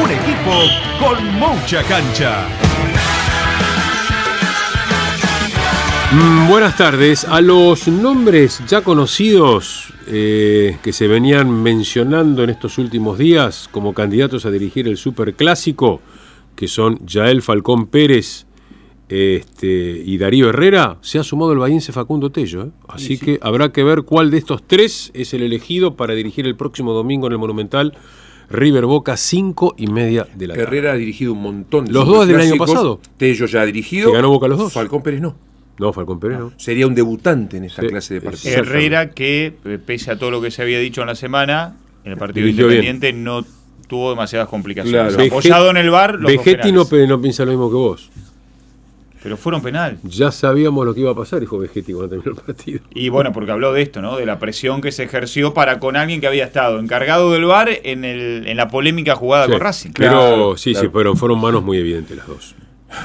Un 0.00 0.10
equipo 0.10 0.52
con 0.98 1.22
mucha 1.38 1.82
cancha. 1.82 2.48
Mm, 6.12 6.48
buenas 6.48 6.76
tardes. 6.78 7.26
A 7.26 7.42
los 7.42 7.88
nombres 7.88 8.62
ya 8.66 8.80
conocidos 8.80 9.92
eh, 10.06 10.78
que 10.82 10.94
se 10.94 11.08
venían 11.08 11.50
mencionando 11.62 12.42
en 12.42 12.50
estos 12.50 12.78
últimos 12.78 13.18
días 13.18 13.68
como 13.70 13.92
candidatos 13.92 14.46
a 14.46 14.50
dirigir 14.50 14.88
el 14.88 14.96
Superclásico, 14.96 16.00
que 16.56 16.68
son 16.68 16.98
Yael 17.06 17.42
Falcón 17.42 17.86
Pérez 17.86 18.46
este, 19.10 20.02
y 20.06 20.16
Darío 20.16 20.48
Herrera, 20.48 20.96
se 21.02 21.18
ha 21.18 21.22
sumado 21.22 21.52
el 21.52 21.58
bahiense 21.58 21.92
Facundo 21.92 22.32
Tello. 22.32 22.62
¿eh? 22.62 22.70
Así 22.88 23.18
que 23.18 23.38
habrá 23.42 23.70
que 23.70 23.84
ver 23.84 24.04
cuál 24.04 24.30
de 24.30 24.38
estos 24.38 24.62
tres 24.66 25.10
es 25.12 25.34
el 25.34 25.42
elegido 25.42 25.96
para 25.96 26.14
dirigir 26.14 26.46
el 26.46 26.56
próximo 26.56 26.94
domingo 26.94 27.26
en 27.26 27.34
el 27.34 27.38
Monumental. 27.38 27.92
River 28.52 28.86
Boca, 28.86 29.16
cinco 29.16 29.74
y 29.76 29.86
media 29.88 30.26
de 30.34 30.46
la 30.46 30.54
tarde. 30.54 30.62
Herrera 30.66 30.92
ha 30.92 30.96
dirigido 30.96 31.32
un 31.32 31.42
montón 31.42 31.86
de 31.86 31.92
Los 31.92 32.06
dos 32.06 32.26
del 32.28 32.40
año 32.40 32.56
pasado. 32.56 33.00
Tello 33.16 33.46
ya 33.46 33.62
ha 33.62 33.66
dirigido. 33.66 34.10
Que 34.10 34.16
ganó 34.16 34.28
Boca 34.30 34.48
los 34.48 34.58
dos. 34.58 34.72
Falcón 34.72 35.02
Pérez 35.02 35.20
no. 35.20 35.34
No, 35.78 35.92
Falcón 35.92 36.20
Pérez 36.20 36.38
no. 36.38 36.52
Sería 36.58 36.86
un 36.86 36.94
debutante 36.94 37.56
en 37.56 37.64
esa 37.64 37.82
Sí. 37.82 37.88
clase 37.88 38.14
de 38.14 38.20
partidos. 38.20 38.56
Herrera 38.58 39.10
que, 39.10 39.54
eh, 39.64 39.78
pese 39.84 40.10
a 40.12 40.18
todo 40.18 40.30
lo 40.30 40.40
que 40.40 40.50
se 40.50 40.62
había 40.62 40.78
dicho 40.78 41.00
en 41.00 41.06
la 41.08 41.14
semana, 41.14 41.76
en 42.04 42.12
el 42.12 42.18
partido 42.18 42.44
Dirigió 42.46 42.68
bien. 42.68 42.84
independiente 42.84 43.12
no 43.18 43.44
tuvo 43.88 44.10
demasiadas 44.10 44.48
complicaciones. 44.48 45.14
Claro. 45.14 45.28
Apoyado 45.28 45.70
en 45.70 45.76
el 45.78 45.90
bar, 45.90 46.18
Vegetti 46.18 46.72
no, 46.72 46.86
no 47.08 47.20
piensa 47.20 47.44
lo 47.44 47.50
mismo 47.52 47.68
que 47.68 47.76
vos. 47.76 48.10
Pero 49.22 49.36
fueron 49.36 49.62
penal. 49.62 49.98
Ya 50.04 50.30
sabíamos 50.32 50.84
lo 50.84 50.94
que 50.94 51.00
iba 51.00 51.10
a 51.12 51.14
pasar, 51.14 51.40
dijo 51.40 51.58
Vegetti 51.58 51.92
cuando 51.92 52.10
terminó 52.16 52.32
el 52.38 52.44
partido. 52.44 52.80
Y 52.94 53.08
bueno, 53.08 53.32
porque 53.32 53.52
habló 53.52 53.72
de 53.72 53.82
esto, 53.82 54.02
¿no? 54.02 54.16
De 54.16 54.26
la 54.26 54.38
presión 54.38 54.80
que 54.80 54.92
se 54.92 55.04
ejerció 55.04 55.54
para 55.54 55.78
con 55.78 55.96
alguien 55.96 56.20
que 56.20 56.26
había 56.26 56.44
estado 56.44 56.78
encargado 56.78 57.30
del 57.32 57.44
bar 57.44 57.68
en, 57.84 58.04
el, 58.04 58.46
en 58.46 58.56
la 58.56 58.68
polémica 58.68 59.14
jugada 59.14 59.46
Sí. 59.46 59.52
con 59.52 59.60
Racing. 59.60 59.90
Pero 59.94 60.10
Claro, 60.12 60.56
sí, 60.56 60.72
claro. 60.72 60.86
sí, 60.88 60.90
pero 60.92 61.16
fueron 61.16 61.40
manos 61.40 61.62
muy 61.62 61.78
evidentes 61.78 62.16
las 62.16 62.26
dos. 62.26 62.54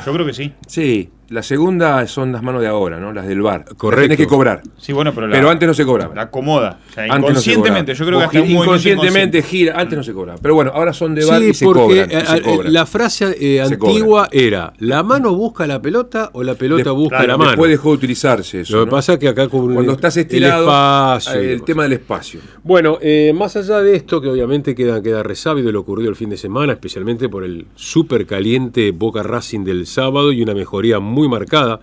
Yo 0.06 0.12
creo 0.14 0.26
que 0.26 0.34
sí. 0.34 0.52
Sí, 0.68 1.10
la 1.30 1.44
segunda 1.44 2.06
son 2.08 2.32
las 2.32 2.42
manos 2.44 2.62
de 2.62 2.68
ahora, 2.68 3.00
¿no? 3.00 3.12
Las 3.14 3.28
del 3.28 3.42
bar. 3.42 3.66
Correcto. 3.76 4.04
Tenés 4.04 4.18
que 4.18 4.28
cobrar. 4.28 4.62
Sí, 4.78 4.94
bueno, 4.94 5.14
pero, 5.14 5.28
la, 5.28 5.36
Pero 5.36 5.50
antes 5.50 5.68
no 5.68 5.74
se 5.74 5.86
cobraba. 5.86 6.16
La 6.16 6.24
acomoda. 6.24 6.80
O 6.90 6.94
sea, 6.94 7.04
Antes 7.04 7.18
no 7.20 7.26
se 7.26 7.28
inconscientemente, 7.52 7.94
cobraba. 7.94 7.98
yo 8.00 8.06
creo 8.06 8.20
que 8.20 8.26
hasta 8.26 8.40
inconscientemente 8.52 9.38
inconsciente. 9.40 9.44
gira, 9.44 9.80
antes 9.80 9.98
no 9.98 10.04
se 10.04 10.14
cobraba. 10.14 10.40
Pero 10.42 10.56
bueno, 10.56 10.72
ahora 10.74 10.94
son 10.94 11.16
de 11.16 11.26
bar 11.26 11.42
Sí, 11.42 11.50
y 11.50 11.54
se 11.54 11.66
porque 11.66 11.82
cobran. 11.82 12.12
y 12.12 12.14
eh, 12.16 12.26
se 12.26 12.38
eh, 12.38 12.42
cobran. 12.42 12.74
la 12.74 12.86
frase 12.86 13.38
eh, 13.40 13.62
antigua 13.62 14.30
era, 14.32 14.74
¿la 14.80 15.04
mano 15.04 15.34
busca 15.36 15.68
la 15.68 15.82
pelota 15.82 16.30
o 16.34 16.44
la 16.44 16.56
pelota 16.56 16.84
De- 16.84 16.90
busca 16.92 17.18
claro, 17.18 17.28
la 17.34 17.38
mano? 17.38 17.50
Después 17.52 17.72
dejó 17.72 17.90
de 17.90 17.96
utilizarse 17.96 18.62
eso. 18.62 18.78
Lo 18.78 18.84
que 18.84 18.92
¿no? 18.92 18.92
pasa 18.98 19.14
es 19.14 19.20
que 19.20 19.28
acá 19.28 19.48
cubre 19.48 19.74
Cuando 19.76 19.92
estás 19.94 20.16
estirado, 20.18 20.64
el 20.64 20.68
espacio. 20.70 21.42
el 21.42 21.64
tema 21.64 21.84
del 21.84 21.94
espacio. 21.94 22.40
Bueno, 22.64 22.98
eh, 23.02 23.34
más 23.36 23.56
allá 23.56 23.82
de 23.82 23.96
esto, 23.96 24.22
que 24.22 24.30
obviamente 24.30 24.76
queda, 24.76 25.02
queda 25.02 25.24
resabido 25.24 25.68
de 25.68 25.74
lo 25.74 25.82
ocurrido 25.82 26.10
el 26.10 26.16
fin 26.16 26.30
de 26.30 26.38
semana, 26.38 26.74
especialmente 26.74 27.30
por 27.30 27.44
el 27.44 27.66
súper 27.76 28.26
caliente 28.26 28.92
Boca 28.92 29.24
Racing 29.24 29.64
del 29.64 29.86
sábado 29.88 30.32
y 30.32 30.42
una 30.42 30.54
mejoría 30.54 31.00
muy 31.00 31.17
marcada 31.28 31.80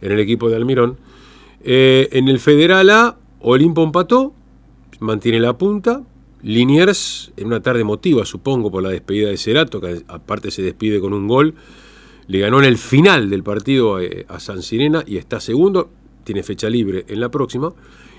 en 0.00 0.12
el 0.12 0.20
equipo 0.20 0.48
de 0.48 0.56
Almirón. 0.56 0.96
eh, 1.62 2.08
en 2.12 2.28
el 2.28 2.40
Federal 2.40 2.88
A, 2.90 3.16
Olimpo 3.40 3.82
empató, 3.82 4.32
mantiene 5.00 5.40
la 5.40 5.58
punta. 5.58 6.02
Liniers, 6.42 7.32
en 7.36 7.48
una 7.48 7.60
tarde 7.60 7.82
emotiva, 7.82 8.24
supongo, 8.24 8.70
por 8.70 8.82
la 8.82 8.88
despedida 8.88 9.28
de 9.28 9.36
Cerato, 9.36 9.78
que 9.78 10.02
aparte 10.08 10.50
se 10.50 10.62
despide 10.62 10.98
con 10.98 11.12
un 11.12 11.28
gol, 11.28 11.54
le 12.28 12.38
ganó 12.38 12.60
en 12.60 12.64
el 12.64 12.78
final 12.78 13.28
del 13.28 13.42
partido 13.42 14.00
eh, 14.00 14.24
a 14.26 14.40
San 14.40 14.62
Sirena 14.62 15.04
y 15.06 15.18
está 15.18 15.38
segundo, 15.40 15.90
tiene 16.24 16.42
fecha 16.42 16.70
libre 16.70 17.04
en 17.08 17.20
la 17.20 17.30
próxima. 17.30 17.74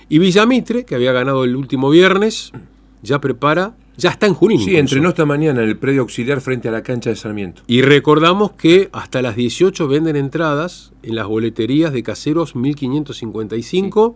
Y 0.08 0.20
Villamitre, 0.20 0.86
que 0.86 0.94
había 0.94 1.14
ganado 1.14 1.44
el 1.46 1.56
último 1.56 1.90
viernes, 1.90 2.52
ya 3.02 3.20
prepara, 3.20 3.76
ya 3.98 4.10
está 4.12 4.26
en 4.28 4.34
Junín. 4.34 4.58
Sí, 4.60 4.64
incluso. 4.66 4.80
entrenó 4.80 5.10
esta 5.10 5.26
mañana 5.26 5.62
en 5.64 5.70
el 5.70 5.78
predio 5.78 6.02
auxiliar 6.02 6.42
frente 6.42 6.68
a 6.70 6.72
la 6.72 6.82
cancha 6.84 7.10
de 7.10 7.16
Sarmiento. 7.16 7.62
Y 7.68 7.82
recordamos 7.82 8.52
que 8.54 8.90
hasta 8.94 9.22
las 9.22 9.36
18 9.36 9.88
venden 9.88 10.16
entradas 10.16 10.92
en 11.04 11.16
las 11.16 11.28
boleterías 11.28 11.92
de 11.94 12.02
caseros 12.04 12.56
1555, 12.56 14.16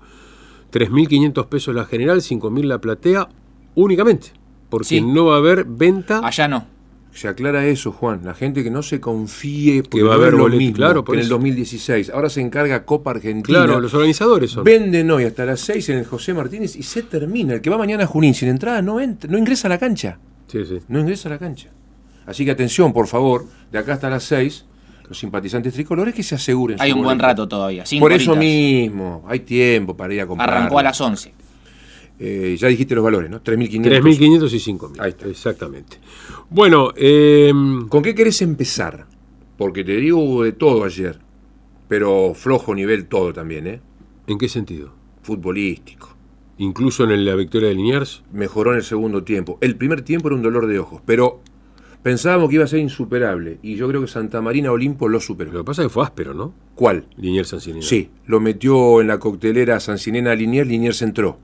3.500 0.72 1.48
pesos 1.48 1.76
la 1.76 1.86
general, 1.86 2.22
5.000 2.22 2.64
la 2.64 2.80
platea, 2.80 3.30
únicamente. 3.76 4.28
Porque 4.70 4.86
Sí. 4.88 5.02
no 5.02 5.26
va 5.26 5.36
a 5.36 5.38
haber 5.38 5.66
venta. 5.66 6.22
Allá 6.24 6.48
no. 6.48 6.66
Se 7.16 7.30
aclara 7.30 7.66
eso, 7.66 7.94
Juan. 7.94 8.22
La 8.26 8.34
gente 8.34 8.62
que 8.62 8.70
no 8.70 8.84
se 8.84 9.00
confíe 9.00 9.84
porque 9.84 9.98
Que 10.00 10.04
va 10.04 10.14
a 10.14 10.18
haber 10.18 10.34
lo 10.34 10.50
mismo 10.50 10.76
claro, 10.76 11.06
que 11.06 11.14
en 11.14 11.20
el 11.20 11.26
eso. 11.26 11.36
2016. 11.36 12.10
Ahora 12.10 12.30
se 12.30 12.42
encarga 12.42 12.84
Copa 12.84 13.12
Argentina. 13.12 13.64
Claro, 13.64 13.80
los 13.80 13.94
organizadores 13.94 14.52
son. 14.52 14.66
Venden 14.66 15.10
hoy 15.12 15.24
hasta 15.24 15.46
las 15.46 15.62
6 15.62 15.90
en 15.90 16.00
el 16.00 16.06
José 16.06 16.34
Martínez 16.34 16.76
y 16.76 16.84
se 16.84 17.04
termina. 17.04 17.54
El 17.54 17.62
que 17.62 17.70
va 17.70 17.78
mañana 17.78 18.04
a 18.04 18.08
Junín 18.08 18.34
sin 18.34 18.50
entrada 18.50 18.82
no, 18.82 19.00
entra, 19.00 19.32
no 19.32 19.38
ingresa 19.38 19.68
a 19.68 19.70
la 19.70 19.78
cancha. 19.78 20.20
Sí, 20.48 20.66
sí. 20.66 20.80
No 20.90 21.00
ingresa 21.00 21.30
a 21.30 21.32
la 21.32 21.40
cancha. 21.40 21.70
Así 22.26 22.44
que 22.44 22.52
atención, 22.52 22.92
por 22.92 23.08
favor, 23.08 23.46
de 23.72 23.78
acá 23.80 23.94
hasta 23.94 24.10
las 24.10 24.24
6, 24.26 24.66
los 25.08 25.18
simpatizantes 25.18 25.74
tricolores 25.74 26.14
que 26.14 26.22
se 26.24 26.36
aseguren. 26.36 26.82
Hay 26.82 26.92
un 26.92 27.02
buen 27.02 27.18
rato 27.18 27.48
todavía. 27.48 27.86
cinco 27.86 28.04
Por 28.04 28.12
eso 28.12 28.32
horitas. 28.32 28.46
mismo, 28.46 29.24
hay 29.28 29.40
tiempo 29.40 29.96
para 29.96 30.14
ir 30.14 30.20
a 30.20 30.28
comprar. 30.28 30.50
Arrancó 30.50 30.80
a 30.80 30.84
las 30.84 31.00
11. 31.00 31.34
Eh, 32.18 32.56
ya 32.58 32.68
dijiste 32.70 32.96
los 32.96 33.04
valores, 33.04 33.30
¿no? 33.30 33.42
3.500. 33.44 34.02
3.500 34.02 34.54
y 34.54 34.74
5.000. 34.78 35.00
Ahí 35.00 35.10
está. 35.10 35.28
Exactamente. 35.28 35.98
Bueno, 36.50 36.92
eh, 36.96 37.52
¿Con 37.90 38.02
qué 38.02 38.16
querés 38.16 38.42
empezar? 38.42 39.06
Porque 39.58 39.84
te 39.84 39.98
digo 39.98 40.20
hubo 40.20 40.44
de 40.44 40.52
todo 40.54 40.84
ayer, 40.84 41.20
pero 41.88 42.34
flojo 42.34 42.74
nivel 42.76 43.08
todo 43.08 43.34
también, 43.34 43.68
¿eh? 43.68 43.82
¿en 44.28 44.38
qué 44.38 44.48
sentido? 44.50 44.92
Futbolístico. 45.22 46.16
Incluso 46.58 47.04
en 47.04 47.26
la 47.26 47.36
victoria 47.36 47.70
de 47.70 47.76
Liniers. 47.76 48.24
Mejoró 48.32 48.72
en 48.72 48.78
el 48.78 48.84
segundo 48.84 49.24
tiempo. 49.24 49.58
El 49.62 49.76
primer 49.76 50.02
tiempo 50.02 50.30
era 50.30 50.36
un 50.36 50.42
dolor 50.42 50.68
de 50.68 50.80
ojos, 50.80 51.02
pero 51.06 51.42
pensábamos 52.02 52.50
que 52.50 52.56
iba 52.56 52.64
a 52.64 52.68
ser 52.68 52.80
insuperable 52.80 53.60
y 53.62 53.76
yo 53.76 53.88
creo 53.90 54.02
que 54.02 54.08
Santa 54.08 54.42
Marina 54.42 54.72
Olimpo 54.72 55.08
lo 55.10 55.14
Lo 55.18 55.20
superó. 55.20 55.52
que 55.52 55.64
pasa 55.64 55.82
es 55.82 55.88
que 55.88 55.94
fue 55.94 56.04
áspero, 56.04 56.34
¿no? 56.34 56.54
¿Cuál? 56.76 57.08
Liniers 57.18 57.50
Sancinina. 57.50 57.84
Sí, 57.86 58.10
lo 58.26 58.40
metió 58.40 59.02
en 59.02 59.08
la 59.08 59.20
coctelera 59.20 59.80
Sancinena 59.80 60.32
a 60.32 60.36
Liniers, 60.36 60.68
Liniers 60.68 61.02
entró 61.02 61.40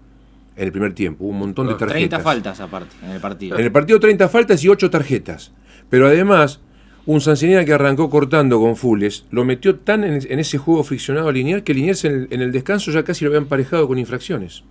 en 0.55 0.65
el 0.65 0.71
primer 0.71 0.93
tiempo. 0.93 1.23
Hubo 1.25 1.31
un 1.31 1.39
montón 1.39 1.67
de 1.67 1.73
tarjetas. 1.73 1.97
30 1.97 2.19
faltas 2.19 2.59
aparte 2.59 2.95
en 3.03 3.11
el 3.11 3.21
partido. 3.21 3.57
En 3.57 3.65
el 3.65 3.71
partido 3.71 3.99
30 3.99 4.29
faltas 4.29 4.63
y 4.63 4.69
8 4.69 4.89
tarjetas. 4.89 5.51
Pero 5.89 6.07
además, 6.07 6.59
un 7.05 7.21
Sancinena 7.21 7.65
que 7.65 7.73
arrancó 7.73 8.09
cortando 8.09 8.59
con 8.59 8.75
Fules, 8.75 9.25
lo 9.31 9.43
metió 9.45 9.75
tan 9.77 10.03
en, 10.03 10.19
en 10.29 10.39
ese 10.39 10.57
juego 10.57 10.83
friccionado 10.83 11.29
a 11.29 11.31
Liniers 11.31 11.63
que 11.63 11.73
Liniers 11.73 12.05
en 12.05 12.13
el, 12.13 12.27
en 12.31 12.41
el 12.41 12.51
descanso 12.51 12.91
ya 12.91 13.03
casi 13.03 13.25
lo 13.25 13.29
había 13.29 13.39
emparejado 13.39 13.87
con 13.87 13.97
infracciones. 13.97 14.63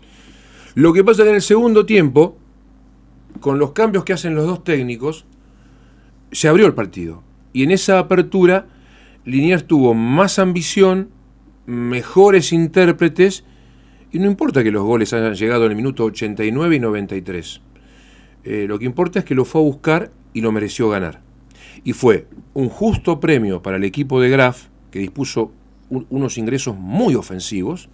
Lo 0.74 0.92
que 0.92 1.02
pasa 1.02 1.24
que 1.24 1.30
en 1.30 1.34
el 1.36 1.42
segundo 1.42 1.84
tiempo, 1.84 2.38
con 3.40 3.58
los 3.58 3.72
cambios 3.72 4.04
que 4.04 4.12
hacen 4.12 4.34
los 4.34 4.46
dos 4.46 4.62
técnicos, 4.62 5.24
se 6.30 6.48
abrió 6.48 6.66
el 6.66 6.74
partido. 6.74 7.22
Y 7.52 7.64
en 7.64 7.72
esa 7.72 7.98
apertura, 7.98 8.66
Liniers 9.24 9.66
tuvo 9.66 9.94
más 9.94 10.38
ambición, 10.38 11.10
mejores 11.66 12.52
intérpretes, 12.52 13.44
y 14.12 14.18
no 14.18 14.26
importa 14.26 14.62
que 14.62 14.70
los 14.70 14.82
goles 14.84 15.12
hayan 15.12 15.34
llegado 15.34 15.64
en 15.66 15.72
el 15.72 15.76
minuto 15.76 16.04
89 16.04 16.76
y 16.76 16.80
93. 16.80 17.60
Eh, 18.44 18.66
lo 18.68 18.78
que 18.78 18.84
importa 18.86 19.18
es 19.20 19.24
que 19.24 19.34
lo 19.34 19.44
fue 19.44 19.60
a 19.60 19.64
buscar 19.64 20.10
y 20.32 20.40
lo 20.40 20.52
mereció 20.52 20.88
ganar. 20.88 21.20
Y 21.84 21.92
fue 21.92 22.26
un 22.54 22.68
justo 22.68 23.20
premio 23.20 23.62
para 23.62 23.76
el 23.76 23.84
equipo 23.84 24.20
de 24.20 24.28
Graf, 24.30 24.66
que 24.90 24.98
dispuso 24.98 25.52
un- 25.88 26.06
unos 26.10 26.38
ingresos 26.38 26.76
muy 26.76 27.14
ofensivos, 27.14 27.88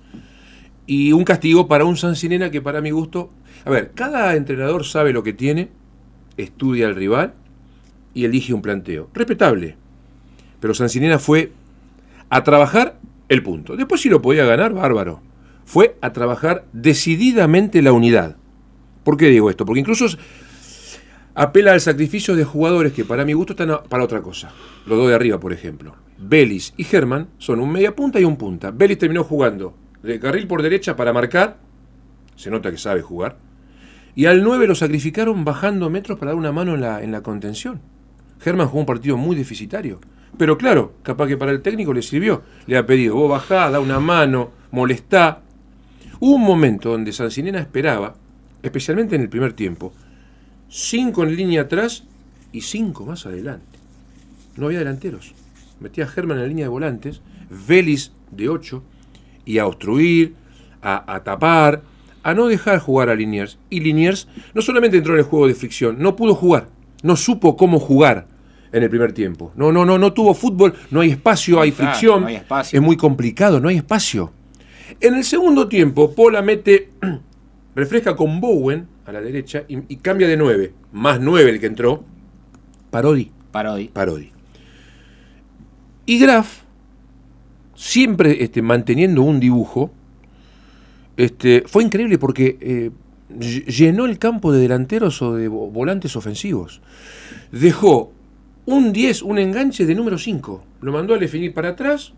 y 0.87 1.13
un 1.13 1.25
castigo 1.25 1.67
para 1.67 1.85
un 1.85 1.97
Sancinena 1.97 2.51
que 2.51 2.63
para 2.63 2.81
mi 2.81 2.91
gusto... 2.91 3.31
A 3.65 3.71
ver, 3.71 3.91
cada 3.95 4.37
entrenador 4.37 4.85
sabe 4.85 5.13
lo 5.13 5.23
que 5.25 5.33
tiene, 5.33 5.69
estudia 6.37 6.87
al 6.87 6.95
rival 6.95 7.35
y 8.15 8.25
elige 8.25 8.55
un 8.55 8.63
planteo. 8.63 9.11
Respetable. 9.13 9.77
Pero 10.61 10.75
Sancinena 10.75 11.19
fue 11.19 11.53
a 12.31 12.45
trabajar 12.45 12.99
el 13.29 13.43
punto. 13.43 13.77
Después 13.77 14.01
si 14.01 14.09
lo 14.09 14.23
podía 14.23 14.45
ganar, 14.45 14.73
bárbaro. 14.73 15.21
Fue 15.67 15.99
a 16.01 16.13
trabajar 16.13 16.65
decididamente 16.73 17.83
la 17.83 17.93
unidad. 17.93 18.37
¿Por 19.05 19.17
qué 19.17 19.27
digo 19.27 19.51
esto? 19.51 19.67
Porque 19.67 19.81
incluso 19.81 20.07
apela 21.35 21.73
al 21.73 21.81
sacrificio 21.81 22.35
de 22.37 22.45
jugadores 22.45 22.93
que 22.93 23.05
para 23.05 23.25
mi 23.25 23.33
gusto 23.33 23.53
están 23.53 23.81
para 23.89 24.05
otra 24.05 24.23
cosa. 24.23 24.53
Los 24.87 24.97
dos 24.97 25.09
de 25.09 25.15
arriba, 25.15 25.39
por 25.39 25.53
ejemplo. 25.53 25.97
Belis 26.19 26.73
y 26.77 26.85
Germán 26.85 27.29
son 27.39 27.61
un 27.61 27.73
media 27.73 27.95
punta 27.95 28.21
y 28.21 28.25
un 28.25 28.37
punta. 28.37 28.71
Belis 28.71 28.99
terminó 28.99 29.25
jugando 29.25 29.77
de 30.05 30.21
carril 30.21 30.47
por 30.47 30.63
derecha 30.63 30.95
para 30.95 31.13
marcar. 31.13 31.59
Se 32.37 32.49
nota 32.49 32.71
que 32.71 32.79
sabe 32.79 33.03
jugar. 33.03 33.37
Y 34.15 34.27
al 34.27 34.45
9 34.45 34.69
lo 34.69 34.75
sacrificaron 34.77 35.45
bajando 35.45 35.91
metros 35.91 36.19
para 36.19 36.31
dar 36.31 36.39
una 36.39 36.53
mano 36.53 36.75
en 36.75 36.81
la, 36.81 37.03
en 37.03 37.11
la 37.11 37.23
contención. 37.23 37.81
Germán 38.39 38.69
jugó 38.69 38.81
un 38.81 38.87
partido 38.87 39.17
muy 39.17 39.35
deficitario. 39.35 40.01
Pero 40.39 40.57
claro, 40.57 40.95
capaz 41.03 41.27
que 41.27 41.37
para 41.37 41.51
el 41.51 41.61
técnico 41.61 41.93
le 41.93 42.03
sirvió. 42.03 42.43
Le 42.67 42.77
ha 42.77 42.87
pedido, 42.87 43.17
vos 43.17 43.31
bajá, 43.31 43.69
da 43.69 43.81
una 43.81 43.99
mano, 43.99 44.53
molestá. 44.71 45.43
Hubo 46.21 46.35
un 46.37 46.43
momento 46.43 46.91
donde 46.91 47.13
Sancinena 47.13 47.59
esperaba, 47.61 48.15
especialmente 48.63 49.17
en 49.17 49.23
el 49.23 49.29
primer 49.29 49.53
tiempo, 49.53 49.93
cinco 50.69 51.25
en 51.25 51.37
línea 51.37 51.63
atrás 51.63 52.05
y 52.53 52.63
cinco 52.63 53.05
más 53.05 53.27
adelante. 53.27 53.79
No 54.57 54.67
había 54.67 54.79
delanteros. 54.79 55.35
Metía 55.81 56.05
a 56.05 56.09
Germán 56.09 56.39
en 56.39 56.43
la 56.43 56.49
línea 56.49 56.65
de 56.65 56.71
volantes, 56.71 57.21
Vélez 57.69 58.13
de 58.31 58.49
8, 58.49 58.83
y 59.45 59.59
a 59.59 59.67
obstruir, 59.67 60.35
a, 60.81 61.15
a 61.15 61.23
tapar, 61.23 61.83
a 62.23 62.35
no 62.35 62.47
dejar 62.47 62.79
jugar 62.79 63.11
a 63.11 63.15
Liniers. 63.15 63.59
Y 63.71 63.81
Liniers 63.81 64.27
no 64.55 64.63
solamente 64.63 64.97
entró 64.97 65.13
en 65.13 65.21
el 65.21 65.25
juego 65.27 65.47
de 65.47 65.55
fricción, 65.55 65.97
no 65.99 66.17
pudo 66.17 66.35
jugar, 66.35 66.69
no 67.03 67.15
supo 67.15 67.57
cómo 67.57 67.79
jugar 67.79 68.27
en 68.73 68.83
el 68.83 68.91
primer 68.91 69.13
tiempo. 69.13 69.53
No, 69.55 69.71
no, 69.71 69.85
no, 69.85 69.99
no 69.99 70.13
tuvo 70.13 70.35
fútbol, 70.35 70.75
no 70.91 71.01
hay 71.01 71.11
espacio, 71.11 71.61
hay 71.61 71.73
fricción. 71.73 72.23
no 72.23 72.27
hay 72.27 72.37
espacio. 72.37 72.79
Es 72.79 72.85
muy 72.85 72.97
complicado, 72.97 73.61
no 73.61 73.69
hay 73.69 73.77
espacio. 73.77 74.33
En 75.01 75.15
el 75.15 75.25
segundo 75.25 75.69
tiempo, 75.69 76.15
Pola 76.15 76.43
mete, 76.43 76.91
refresca 77.75 78.17
con 78.17 78.41
Bowen 78.41 78.87
a 79.05 79.13
la 79.13 79.21
derecha 79.21 79.65
y, 79.69 79.79
y 79.93 79.97
cambia 79.97 80.29
de 80.29 80.37
9, 80.37 80.73
más 80.93 81.21
9 81.21 81.51
el 81.51 81.61
que 81.61 81.67
entró, 81.67 82.05
Parodi. 82.91 83.31
Parodi. 83.51 83.89
Parodi. 83.89 84.33
Y 86.07 86.19
Graf, 86.19 86.63
siempre 87.75 88.43
este, 88.43 88.63
manteniendo 88.63 89.23
un 89.23 89.41
dibujo, 89.41 89.91
este, 91.17 91.65
fue 91.67 91.83
increíble 91.83 92.19
porque 92.19 92.57
eh, 92.61 92.91
ll- 93.31 93.65
llenó 93.67 94.07
el 94.07 94.19
campo 94.19 94.53
de 94.53 94.61
delanteros 94.61 95.21
o 95.23 95.35
de 95.35 95.51
vo- 95.51 95.71
volantes 95.71 96.15
ofensivos. 96.17 96.81
Dejó 97.51 98.13
un 98.67 98.93
10, 98.93 99.23
un 99.23 99.39
enganche 99.39 99.85
de 99.87 99.95
número 99.95 100.19
5. 100.19 100.65
Lo 100.81 100.93
mandó 100.93 101.15
a 101.15 101.19
definir 101.19 101.53
para 101.55 101.71
atrás. 101.71 102.13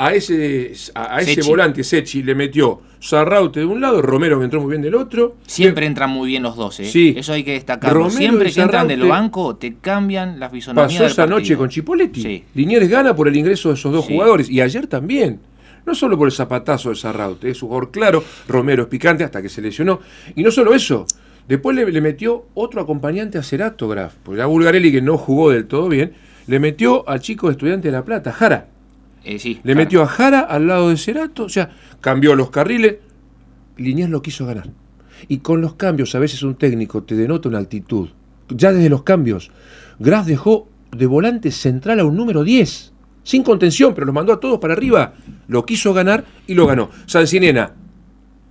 A 0.00 0.14
ese, 0.14 0.72
a, 0.94 1.20
ese 1.20 1.34
Sechi. 1.34 1.48
volante, 1.48 1.82
Sechi, 1.82 2.22
le 2.22 2.34
metió 2.36 2.80
Sarraute 3.00 3.60
de 3.60 3.66
un 3.66 3.80
lado, 3.80 4.00
Romero 4.00 4.38
que 4.38 4.44
entró 4.44 4.60
muy 4.60 4.70
bien 4.70 4.82
del 4.82 4.94
otro. 4.94 5.34
Siempre 5.44 5.86
entran 5.86 6.10
muy 6.10 6.28
bien 6.28 6.44
los 6.44 6.54
dos, 6.54 6.78
¿eh? 6.78 6.84
Sí. 6.84 7.14
Eso 7.16 7.32
hay 7.32 7.42
que 7.42 7.52
destacarlo. 7.52 8.04
Romero 8.04 8.16
Siempre 8.16 8.52
que 8.52 8.60
entran 8.60 8.86
del 8.86 9.02
banco, 9.02 9.56
te 9.56 9.74
cambian 9.80 10.38
la 10.38 10.50
fisonomía 10.50 10.86
Pasó 10.86 11.02
del 11.02 11.10
esa 11.12 11.26
noche 11.26 11.56
con 11.56 11.68
Chipoletti. 11.68 12.22
Sí. 12.22 12.44
Liniers 12.54 12.88
gana 12.88 13.16
por 13.16 13.26
el 13.26 13.36
ingreso 13.36 13.70
de 13.70 13.74
esos 13.74 13.92
dos 13.92 14.04
Sí. 14.06 14.12
jugadores. 14.14 14.48
Y 14.48 14.60
ayer 14.60 14.86
también. 14.86 15.40
No 15.84 15.94
solo 15.96 16.16
por 16.16 16.28
el 16.28 16.32
zapatazo 16.32 16.90
de 16.90 16.94
Sarraute, 16.94 17.50
es 17.50 17.60
un 17.62 17.70
jugador 17.70 17.90
claro. 17.90 18.22
Romero 18.46 18.82
es 18.84 18.88
picante 18.88 19.24
hasta 19.24 19.42
que 19.42 19.48
se 19.48 19.60
lesionó. 19.60 19.98
Y 20.36 20.42
no 20.44 20.50
solo 20.52 20.74
eso. 20.74 21.06
Después 21.48 21.74
le, 21.74 21.90
le 21.90 22.00
metió 22.00 22.44
otro 22.54 22.80
acompañante 22.82 23.36
a 23.38 23.42
Cerato 23.42 23.88
Graf. 23.88 24.14
Porque 24.22 24.42
a 24.42 24.46
Bulgarelli, 24.46 24.92
que 24.92 25.00
no 25.02 25.16
jugó 25.18 25.50
del 25.50 25.66
todo 25.66 25.88
bien, 25.88 26.12
le 26.46 26.60
metió 26.60 27.08
al 27.08 27.20
chico 27.20 27.48
de 27.48 27.52
Estudiante 27.52 27.88
de 27.88 27.92
La 27.92 28.04
Plata, 28.04 28.32
Jara. 28.32 28.68
Eh, 29.24 29.38
sí, 29.38 29.54
Le 29.56 29.62
claro. 29.62 29.76
metió 29.78 30.02
a 30.02 30.06
Jara 30.06 30.40
al 30.40 30.66
lado 30.66 30.90
de 30.90 30.96
Cerato. 30.96 31.44
O 31.44 31.48
sea, 31.48 31.70
cambió 32.00 32.34
los 32.34 32.50
carriles. 32.50 32.96
Liniers 33.76 34.10
lo 34.10 34.22
quiso 34.22 34.46
ganar. 34.46 34.70
Y 35.28 35.38
con 35.38 35.60
los 35.60 35.74
cambios, 35.74 36.14
a 36.14 36.18
veces 36.18 36.42
un 36.42 36.54
técnico 36.56 37.02
te 37.02 37.14
denota 37.14 37.48
una 37.48 37.58
actitud. 37.58 38.08
Ya 38.48 38.72
desde 38.72 38.88
los 38.88 39.02
cambios, 39.02 39.50
Graf 39.98 40.26
dejó 40.26 40.68
de 40.96 41.06
volante 41.06 41.50
central 41.50 42.00
a 42.00 42.04
un 42.04 42.16
número 42.16 42.44
10. 42.44 42.92
Sin 43.24 43.42
contención, 43.42 43.94
pero 43.94 44.06
los 44.06 44.14
mandó 44.14 44.32
a 44.32 44.40
todos 44.40 44.58
para 44.58 44.72
arriba. 44.72 45.14
Lo 45.48 45.66
quiso 45.66 45.92
ganar 45.92 46.24
y 46.46 46.54
lo 46.54 46.66
ganó. 46.66 46.90
Sancinena 47.06 47.74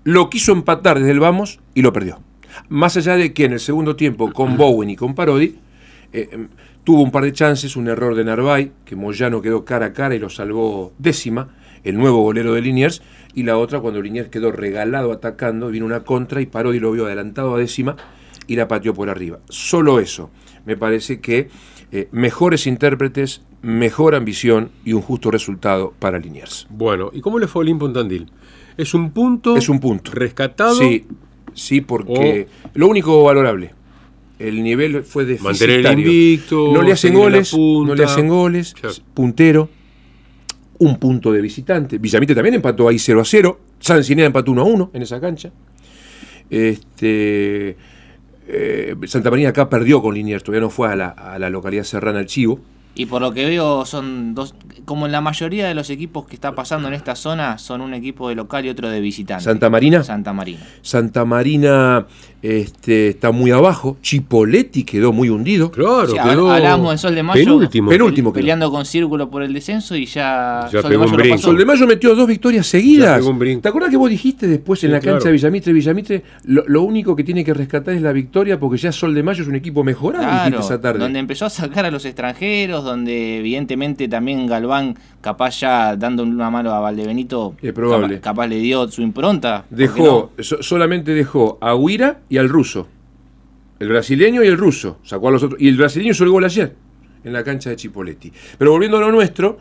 lo 0.08 0.30
quiso 0.30 0.54
empatar 0.54 1.00
desde 1.00 1.12
el 1.12 1.20
vamos 1.20 1.60
y 1.74 1.82
lo 1.82 1.92
perdió. 1.92 2.22
Más 2.70 2.96
allá 2.96 3.18
de 3.18 3.34
que 3.34 3.44
en 3.44 3.52
el 3.52 3.60
segundo 3.60 3.98
tiempo, 3.98 4.32
con 4.32 4.56
Bowen 4.58 4.90
y 4.90 4.96
con 4.96 5.14
Parodi, 5.14 5.58
eh, 6.14 6.48
tuvo 6.88 7.02
un 7.02 7.12
par 7.12 7.26
de 7.26 7.34
chances, 7.34 7.76
un 7.76 7.90
error 7.90 8.16
de 8.16 8.24
Narváez, 8.24 8.72
que 8.86 8.96
Moyano 8.96 9.42
quedó 9.42 9.66
cara 9.66 9.88
a 9.88 9.92
cara 9.92 10.16
y 10.16 10.20
lo 10.20 10.30
salvó 10.30 10.94
décima, 10.98 11.50
el 11.84 11.98
nuevo 11.98 12.22
golero 12.22 12.54
de 12.54 12.62
Liniers, 12.62 13.02
y 13.36 13.44
la 13.44 13.58
otra 13.58 13.82
cuando 13.82 14.02
Liniers 14.02 14.30
quedó 14.30 14.54
regalado 14.54 15.12
atacando, 15.12 15.68
vino 15.68 15.86
una 15.86 16.06
contra 16.06 16.40
y 16.40 16.46
Parodi 16.46 16.80
lo 16.80 16.94
vio 16.94 17.06
adelantado 17.06 17.56
a 17.56 17.60
décima 17.60 17.98
y 18.48 18.56
la 18.56 18.70
pateó 18.70 18.94
por 18.94 19.10
arriba. 19.10 19.40
Solo 19.50 20.00
eso. 20.00 20.32
Me 20.66 20.78
parece 20.78 21.20
que 21.20 21.50
eh, 21.92 22.08
mejores 22.14 22.66
intérpretes, 22.68 23.42
mejor 23.62 24.16
ambición 24.16 24.72
y 24.86 24.94
un 24.94 25.02
justo 25.02 25.30
resultado 25.30 25.94
para 26.00 26.20
Liniers. 26.20 26.68
Bueno, 26.70 27.10
¿y 27.12 27.20
cómo 27.20 27.38
le 27.38 27.48
fue 27.48 27.60
a 27.60 27.64
Olimpo 27.64 27.86
en 27.86 27.92
Tandil? 27.92 28.32
¿Es 28.78 28.94
un 28.94 29.12
punto? 29.12 29.58
Es 29.58 29.68
un 29.68 29.82
punto. 29.82 30.12
¿Rescatado? 30.14 30.76
Sí, 30.76 31.06
sí, 31.54 31.82
porque 31.82 32.48
lo 32.76 32.88
único 32.88 33.26
valorable, 33.26 33.74
el 34.40 34.64
nivel 34.64 35.04
fue 35.04 35.26
deficitario. 35.26 35.78
Mantener 35.78 35.86
el 35.94 36.00
invicto, 36.00 36.72
no 36.74 36.82
le 36.82 36.92
hacen 36.92 37.14
goles, 37.14 37.52
punta. 37.52 37.88
no 37.90 37.96
le 37.96 38.04
hacen 38.04 38.28
goles, 38.28 38.74
Claro. 38.74 38.96
puntero, 39.14 39.70
un 40.80 40.98
punto 40.98 41.32
de 41.32 41.42
visitante. 41.42 41.98
Villamite 41.98 42.36
también 42.36 42.56
empató 42.56 42.88
ahí 42.88 43.00
0 43.00 43.22
a 43.22 43.26
0, 43.26 43.60
San 43.80 44.04
Cinea 44.04 44.26
empató 44.26 44.52
1 44.52 44.62
a 44.62 44.66
1 44.66 44.92
en 44.94 45.02
esa 45.02 45.20
cancha. 45.20 45.52
Este, 46.50 47.76
eh, 48.48 48.96
Santa 49.06 49.30
María 49.30 49.50
acá 49.50 49.70
perdió 49.70 50.02
con 50.02 50.14
Liniers, 50.16 50.44
todavía 50.44 50.62
no 50.62 50.70
fue 50.70 50.88
a 50.92 50.96
la, 50.96 51.10
a 51.10 51.38
la 51.40 51.50
localidad 51.50 51.84
serrana, 51.84 52.20
el 52.20 52.26
Chivo. 52.28 52.60
Y 53.00 53.06
por 53.06 53.22
lo 53.22 53.32
que 53.34 53.46
veo, 53.46 53.86
son 53.86 54.34
dos. 54.34 54.56
Como 54.86 55.06
en 55.06 55.12
la 55.12 55.22
mayoría 55.22 55.68
de 55.68 55.74
los 55.76 55.90
equipos 55.90 56.26
que 56.26 56.36
está 56.36 56.56
pasando 56.56 56.88
en 56.88 56.94
esta 56.96 57.16
zona, 57.16 57.58
son 57.58 57.82
un 57.82 57.94
equipo 57.94 58.30
de 58.30 58.36
local 58.36 58.66
y 58.66 58.70
otro 58.70 58.90
de 58.90 59.00
visitante. 59.02 59.44
Santa 59.44 59.70
Marina. 59.70 60.04
Santa 60.04 60.34
Marina. 60.34 60.60
Santa 60.82 61.26
Marina 61.26 62.08
este, 62.42 63.10
está 63.10 63.32
muy 63.32 63.52
abajo. 63.52 63.98
Chipoletti 64.02 64.84
quedó 64.84 65.12
muy 65.12 65.30
hundido. 65.30 65.70
Claro, 65.72 66.08
Sí, 66.08 66.14
quedó 66.24 66.52
hablamos 66.52 66.92
de 66.92 66.98
Sol 66.98 67.16
de 67.16 67.24
Mayo. 67.24 67.44
penúltimo. 67.44 67.90
Penúltimo. 67.90 68.34
Peleando 68.34 68.72
con 68.72 68.86
Círculo 68.86 69.30
por 69.30 69.44
el 69.44 69.54
descenso 69.54 69.96
y 69.96 70.06
ya. 70.06 70.68
Ya 70.72 70.82
Sol 70.82 70.84
de 70.84 70.90
pegó 70.90 71.04
Mayo 71.08 71.24
un 71.24 71.30
pasó. 71.32 71.44
Sol 71.48 71.58
de 71.58 71.66
Mayo 71.66 71.88
metió 71.88 72.16
dos 72.16 72.28
victorias 72.28 72.66
seguidas. 72.68 73.18
pegó 73.20 73.30
un 73.32 73.40
brinco. 73.40 73.62
¿Te 73.62 73.70
acuerdas 73.70 73.92
que 73.92 73.98
vos 73.98 74.10
dijiste 74.10 74.48
después 74.48 74.84
en 74.84 74.90
Sí, 74.90 74.92
la 74.94 75.00
cancha 75.00 75.12
claro. 75.20 75.26
de 75.26 75.32
Villamitre, 75.34 75.74
Villamitre, 75.74 76.24
lo, 76.46 76.64
lo 76.68 76.82
único 76.84 77.16
que 77.16 77.24
tiene 77.24 77.44
que 77.44 77.54
rescatar 77.54 77.94
es 77.94 78.02
la 78.02 78.12
victoria 78.14 78.60
porque 78.60 78.78
ya 78.78 78.92
Sol 78.92 79.14
de 79.14 79.22
Mayo 79.24 79.42
es 79.42 79.48
un 79.50 79.56
equipo 79.56 79.84
mejorado 79.84 80.24
dijiste 80.26 80.50
Claro, 80.52 80.64
esa 80.64 80.80
tarde. 80.80 81.00
donde 81.00 81.20
empezó 81.20 81.46
a 81.46 81.50
sacar 81.50 81.86
a 81.86 81.92
los 81.92 82.06
extranjeros, 82.06 82.84
donde 82.88 83.38
evidentemente 83.40 84.08
también 84.08 84.48
Galván, 84.48 84.96
capaz 85.22 85.60
ya 85.60 85.96
dando 85.96 86.24
una 86.24 86.50
mano 86.50 86.72
a 86.72 86.80
Valdebenito, 86.80 87.56
Es 87.62 87.74
probable. 87.74 88.16
Capaz, 88.16 88.22
capaz 88.24 88.48
le 88.48 88.58
dio 88.58 88.90
su 88.90 89.02
impronta. 89.02 89.66
¿por 89.70 89.78
qué 89.78 89.84
Dejó, 89.84 90.32
so- 90.40 90.64
solamente 90.64 91.14
dejó 91.14 91.58
a 91.62 91.76
Huira 91.76 92.22
y 92.30 92.38
al 92.38 92.50
ruso. 92.50 92.88
El 93.80 93.90
brasileño 93.90 94.44
y 94.44 94.48
el 94.48 94.58
ruso. 94.58 94.98
Sacó 95.04 95.28
a 95.28 95.32
los 95.32 95.44
otros. 95.44 95.62
Y 95.62 95.68
el 95.68 95.78
brasileño 95.78 96.12
hizo 96.12 96.24
el 96.24 96.32
gol 96.32 96.44
ayer 96.46 96.76
en 97.24 97.34
la 97.34 97.44
cancha 97.44 97.70
de 97.70 97.76
Chipoletti. 97.76 98.32
Pero 98.58 98.72
volviendo 98.72 98.98
a 98.98 99.02
lo 99.02 99.12
nuestro, 99.12 99.60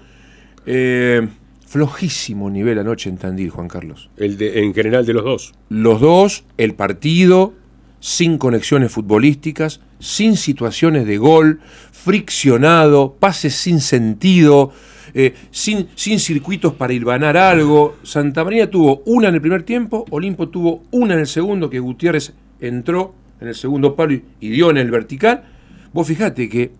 eh, 0.64 1.26
flojísimo 1.66 2.49
nivel 2.49 2.78
anoche 2.78 3.11
en 3.11 3.18
Tandil, 3.18 3.50
Juan 3.50 3.68
Carlos. 3.68 4.09
El 4.16 4.38
de, 4.38 4.62
en 4.62 4.73
general 4.73 5.04
de 5.04 5.12
los 5.12 5.25
dos. 5.25 5.52
Los 5.68 6.00
dos, 6.00 6.45
el 6.56 6.75
partido, 6.75 7.52
sin 8.00 8.38
conexiones 8.38 8.92
futbolísticas, 8.92 9.80
sin 9.99 10.37
situaciones 10.37 11.07
de 11.07 11.19
gol, 11.19 11.61
friccionado, 11.93 13.17
pases 13.19 13.55
sin 13.55 13.81
sentido, 13.81 14.73
eh, 15.15 15.35
sin, 15.50 15.88
sin 15.95 16.21
circuitos 16.21 16.75
para 16.75 16.93
hilvanar 16.93 17.37
algo. 17.37 17.97
Santa 18.03 18.45
María 18.45 18.71
tuvo 18.71 19.03
una 19.07 19.29
en 19.29 19.35
el 19.35 19.41
primer 19.41 19.62
tiempo, 19.62 20.05
Olimpo 20.11 20.49
tuvo 20.49 20.83
una 20.91 21.15
en 21.15 21.21
el 21.21 21.26
segundo, 21.26 21.71
que 21.71 21.81
Gutiérrez 21.81 22.33
entró 22.61 23.15
en 23.41 23.49
el 23.49 23.55
segundo 23.55 23.95
palo 23.95 24.12
y, 24.12 24.25
y 24.41 24.50
dio 24.50 24.71
en 24.71 24.76
el 24.76 24.91
vertical. 24.91 25.45
Vos 25.93 26.07
fijate 26.07 26.49
que 26.49 26.73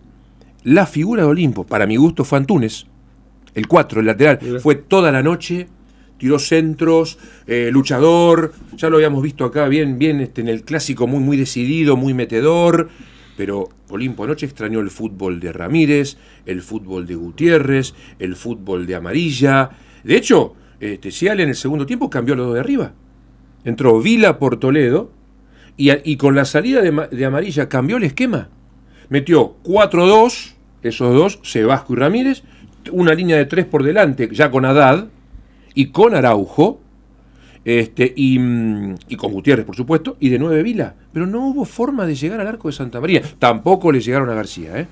la 0.63 0.85
figura 0.85 1.23
de 1.23 1.29
Olimpo, 1.29 1.65
para 1.65 1.87
mi 1.87 1.95
gusto, 1.95 2.23
fue 2.23 2.37
Antunes, 2.37 2.87
el 3.53 3.67
4, 3.67 4.01
el 4.01 4.05
lateral, 4.05 4.59
fue 4.61 4.75
toda 4.75 5.11
la 5.11 5.23
noche, 5.23 5.67
tiró 6.17 6.39
centros, 6.39 7.17
eh, 7.47 7.69
luchador, 7.71 8.53
ya 8.75 8.89
lo 8.89 8.97
habíamos 8.97 9.23
visto 9.23 9.45
acá 9.45 9.67
bien, 9.67 9.97
bien 9.97 10.19
este, 10.21 10.41
en 10.41 10.47
el 10.47 10.63
clásico, 10.63 11.07
muy, 11.07 11.19
muy 11.19 11.37
decidido, 11.37 11.95
muy 11.95 12.13
metedor, 12.13 12.89
pero 13.35 13.69
Olimpo 13.89 14.23
anoche 14.23 14.45
extrañó 14.45 14.79
el 14.79 14.89
fútbol 14.89 15.39
de 15.39 15.53
Ramírez, 15.53 16.17
el 16.45 16.61
fútbol 16.61 17.05
de 17.05 17.15
Gutiérrez, 17.15 17.93
el 18.19 18.35
fútbol 18.35 18.85
de 18.85 18.95
Amarilla. 18.95 19.69
De 20.03 20.15
hecho, 20.15 20.55
Este, 20.79 21.09
Ciale 21.09 21.43
en 21.43 21.49
el 21.49 21.55
segundo 21.55 21.85
tiempo 21.85 22.09
cambió 22.09 22.35
los 22.35 22.47
dos 22.47 22.53
de 22.55 22.59
arriba. 22.59 22.93
Entró 23.63 23.99
Vila 23.99 24.37
por 24.37 24.59
Toledo 24.59 25.11
y, 25.75 25.89
y 26.09 26.17
con 26.17 26.35
la 26.35 26.45
salida 26.45 26.81
de, 26.81 27.07
de 27.11 27.25
Amarilla 27.25 27.67
cambió 27.67 27.97
el 27.97 28.03
esquema. 28.03 28.49
Metió 29.09 29.55
4-2, 29.63 30.53
esos 30.83 31.13
dos, 31.13 31.39
Sebasco 31.43 31.93
y 31.93 31.95
Ramírez, 31.95 32.43
una 32.91 33.13
línea 33.13 33.37
de 33.37 33.45
tres 33.45 33.65
por 33.65 33.83
delante, 33.83 34.29
ya 34.31 34.51
con 34.51 34.65
Haddad 34.65 35.07
y 35.77 35.91
con 35.91 36.15
Araujo, 36.15 36.79
este, 37.63 38.11
y, 38.15 38.39
y 39.09 39.15
con 39.15 39.31
Gutiérrez, 39.31 39.63
por 39.63 39.75
supuesto, 39.75 40.17
y 40.19 40.29
de 40.29 40.39
nueve 40.39 40.63
Vila. 40.63 40.95
Pero 41.13 41.27
no 41.27 41.47
hubo 41.47 41.65
forma 41.65 42.07
de 42.07 42.15
llegar 42.15 42.39
al 42.39 42.47
arco 42.47 42.67
de 42.67 42.71
Santa 42.71 42.99
María. 42.99 43.21
Tampoco 43.37 43.91
le 43.91 44.01
llegaron 44.01 44.27
a 44.31 44.33
García, 44.33 44.79
¿eh? 44.79 44.87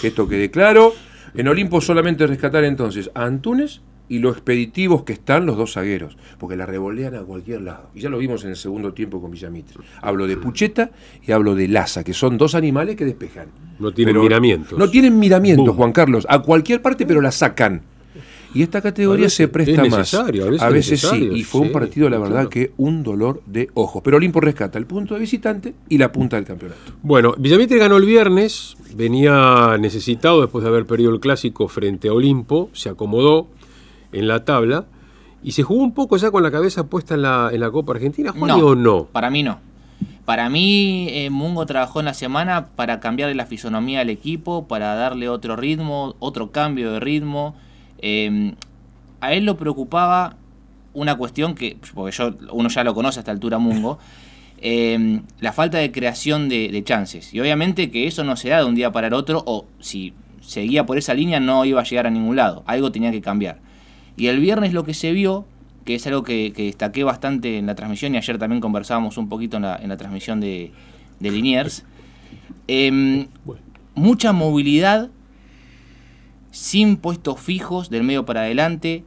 Que 0.00 0.08
esto 0.08 0.26
quede 0.26 0.50
claro. 0.50 0.94
En 1.34 1.46
Olimpo 1.46 1.82
solamente 1.82 2.26
rescatar 2.26 2.64
entonces 2.64 3.10
a 3.14 3.24
Antunes 3.24 3.82
y 4.08 4.18
lo 4.18 4.30
expeditivos 4.30 5.02
que 5.02 5.12
están 5.12 5.44
los 5.44 5.58
dos 5.58 5.74
zagueros, 5.74 6.16
porque 6.38 6.56
la 6.56 6.64
revolean 6.64 7.16
a 7.16 7.20
cualquier 7.20 7.60
lado. 7.60 7.90
Y 7.94 8.00
ya 8.00 8.08
lo 8.08 8.16
vimos 8.16 8.42
en 8.44 8.50
el 8.50 8.56
segundo 8.56 8.94
tiempo 8.94 9.20
con 9.20 9.30
Villamitre. 9.30 9.76
Hablo 10.00 10.26
de 10.26 10.38
Pucheta 10.38 10.90
y 11.22 11.32
hablo 11.32 11.54
de 11.54 11.68
Laza, 11.68 12.02
que 12.02 12.14
son 12.14 12.38
dos 12.38 12.54
animales 12.54 12.96
que 12.96 13.04
despejan. 13.04 13.48
No 13.78 13.92
tienen 13.92 14.14
Pero 14.14 14.22
miramientos. 14.22 14.78
No 14.78 14.88
tienen 14.88 15.18
miramientos, 15.18 15.66
Boom. 15.66 15.76
Juan 15.76 15.92
Carlos, 15.92 16.26
a 16.30 16.38
cualquier 16.38 16.80
parte, 16.80 17.04
pero 17.04 17.20
la 17.20 17.30
sacan. 17.30 17.82
Y 18.52 18.62
esta 18.62 18.80
categoría 18.80 19.24
veces 19.26 19.36
se 19.36 19.48
presta 19.48 19.82
es 19.84 19.90
más. 19.90 20.14
a 20.14 20.24
veces 20.24 20.60
a 20.62 20.68
es 20.68 20.72
veces 20.72 21.00
sí, 21.00 21.06
necesario, 21.06 21.36
y 21.36 21.44
fue 21.44 21.60
un 21.60 21.72
partido, 21.72 22.10
la 22.10 22.18
verdad, 22.18 22.34
claro. 22.34 22.50
que 22.50 22.72
un 22.78 23.02
dolor 23.02 23.42
de 23.46 23.70
ojos. 23.74 24.02
Pero 24.04 24.16
Olimpo 24.16 24.40
rescata 24.40 24.78
el 24.78 24.86
punto 24.86 25.14
de 25.14 25.20
visitante 25.20 25.74
y 25.88 25.98
la 25.98 26.10
punta 26.10 26.36
del 26.36 26.44
campeonato. 26.44 26.92
Bueno, 27.02 27.34
Villamitre 27.38 27.78
ganó 27.78 27.96
el 27.96 28.06
viernes, 28.06 28.76
venía 28.94 29.76
necesitado 29.78 30.40
después 30.40 30.64
de 30.64 30.70
haber 30.70 30.86
perdido 30.86 31.12
el 31.12 31.20
clásico 31.20 31.68
frente 31.68 32.08
a 32.08 32.12
Olimpo, 32.12 32.70
se 32.72 32.88
acomodó 32.88 33.46
en 34.12 34.26
la 34.26 34.44
tabla 34.44 34.86
y 35.42 35.52
se 35.52 35.62
jugó 35.62 35.82
un 35.82 35.94
poco 35.94 36.16
ya 36.16 36.30
con 36.30 36.42
la 36.42 36.50
cabeza 36.50 36.86
puesta 36.86 37.14
en 37.14 37.22
la, 37.22 37.50
en 37.52 37.60
la 37.60 37.70
Copa 37.70 37.92
Argentina, 37.92 38.32
Juan, 38.32 38.50
o 38.50 38.74
no? 38.74 39.04
Para 39.04 39.30
mí 39.30 39.42
no. 39.42 39.58
Para 40.24 40.48
mí, 40.48 41.08
eh, 41.10 41.30
Mungo 41.30 41.66
trabajó 41.66 42.00
en 42.00 42.06
la 42.06 42.14
semana 42.14 42.68
para 42.76 43.00
cambiarle 43.00 43.34
la 43.34 43.46
fisonomía 43.46 44.00
al 44.00 44.10
equipo, 44.10 44.68
para 44.68 44.94
darle 44.94 45.28
otro 45.28 45.56
ritmo, 45.56 46.14
otro 46.20 46.52
cambio 46.52 46.92
de 46.92 47.00
ritmo. 47.00 47.56
Eh, 48.00 48.54
a 49.20 49.32
él 49.34 49.44
lo 49.44 49.56
preocupaba 49.56 50.36
una 50.94 51.16
cuestión 51.16 51.54
que, 51.54 51.76
porque 51.94 52.16
yo, 52.16 52.34
uno 52.52 52.68
ya 52.68 52.84
lo 52.84 52.94
conoce 52.94 53.18
a 53.18 53.22
esta 53.22 53.30
altura, 53.30 53.58
Mungo, 53.58 53.98
eh, 54.60 55.20
la 55.40 55.52
falta 55.52 55.78
de 55.78 55.92
creación 55.92 56.48
de, 56.48 56.68
de 56.68 56.84
chances. 56.84 57.32
Y 57.32 57.40
obviamente 57.40 57.90
que 57.90 58.06
eso 58.06 58.24
no 58.24 58.36
se 58.36 58.48
da 58.48 58.58
de 58.58 58.64
un 58.64 58.74
día 58.74 58.90
para 58.92 59.08
el 59.08 59.14
otro, 59.14 59.42
o 59.46 59.66
si 59.78 60.14
seguía 60.40 60.86
por 60.86 60.98
esa 60.98 61.14
línea 61.14 61.38
no 61.40 61.64
iba 61.64 61.80
a 61.80 61.84
llegar 61.84 62.06
a 62.06 62.10
ningún 62.10 62.36
lado. 62.36 62.62
Algo 62.66 62.90
tenía 62.90 63.10
que 63.10 63.20
cambiar. 63.20 63.58
Y 64.16 64.26
el 64.26 64.40
viernes 64.40 64.72
lo 64.72 64.84
que 64.84 64.94
se 64.94 65.12
vio, 65.12 65.46
que 65.84 65.94
es 65.94 66.06
algo 66.06 66.22
que, 66.22 66.52
que 66.52 66.64
destaqué 66.64 67.04
bastante 67.04 67.58
en 67.58 67.66
la 67.66 67.74
transmisión, 67.74 68.14
y 68.14 68.18
ayer 68.18 68.38
también 68.38 68.60
conversábamos 68.60 69.16
un 69.16 69.28
poquito 69.28 69.56
en 69.56 69.62
la, 69.62 69.76
en 69.76 69.88
la 69.88 69.96
transmisión 69.96 70.40
de, 70.40 70.72
de 71.20 71.30
Liniers, 71.30 71.84
em, 72.66 73.28
mucha 73.94 74.32
movilidad 74.32 75.10
sin 76.50 76.96
puestos 76.96 77.40
fijos 77.40 77.90
del 77.90 78.02
medio 78.02 78.24
para 78.24 78.42
adelante, 78.42 79.04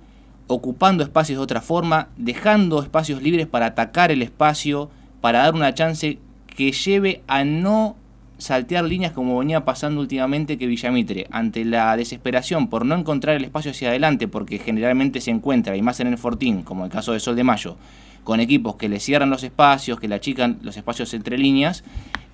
ocupando 0.48 1.04
espacios 1.04 1.40
de 1.40 1.44
otra 1.44 1.62
forma, 1.62 2.10
dejando 2.18 2.82
espacios 2.82 3.22
libres 3.22 3.48
para 3.48 3.68
atacar 3.68 4.12
el 4.12 4.22
espacio, 4.22 4.90
para 5.22 5.40
dar 5.40 5.56
una 5.56 5.74
chance 5.74 6.20
que 6.48 6.72
lleve 6.72 7.22
a 7.28 7.44
no 7.44 7.96
saltear 8.38 8.84
líneas 8.84 9.14
como 9.14 9.38
venía 9.38 9.64
pasando 9.64 10.02
últimamente 10.02 10.58
que 10.58 10.68
Villamitre, 10.68 11.28
ante 11.32 11.64
la 11.64 11.96
desesperación 11.96 12.68
por 12.68 12.86
no 12.86 12.96
encontrar 12.96 13.38
el 13.38 13.46
espacio 13.46 13.72
hacia 13.72 13.90
adelante, 13.90 14.28
porque 14.28 14.60
generalmente 14.60 15.22
se 15.22 15.32
encuentra, 15.32 15.78
y 15.78 15.82
más 15.82 16.00
en 16.00 16.08
el 16.08 16.18
Fortín, 16.18 16.64
como 16.64 16.86
el 16.86 16.92
caso 16.92 17.14
de 17.14 17.20
Sol 17.20 17.36
de 17.36 17.44
Mayo, 17.44 17.78
con 18.24 18.40
equipos 18.40 18.76
que 18.76 18.90
le 18.90 19.00
cierran 19.00 19.30
los 19.30 19.44
espacios, 19.44 20.00
que 20.00 20.08
le 20.08 20.16
achican 20.16 20.60
los 20.62 20.78
espacios 20.78 21.14
entre 21.14 21.38
líneas, 21.38 21.84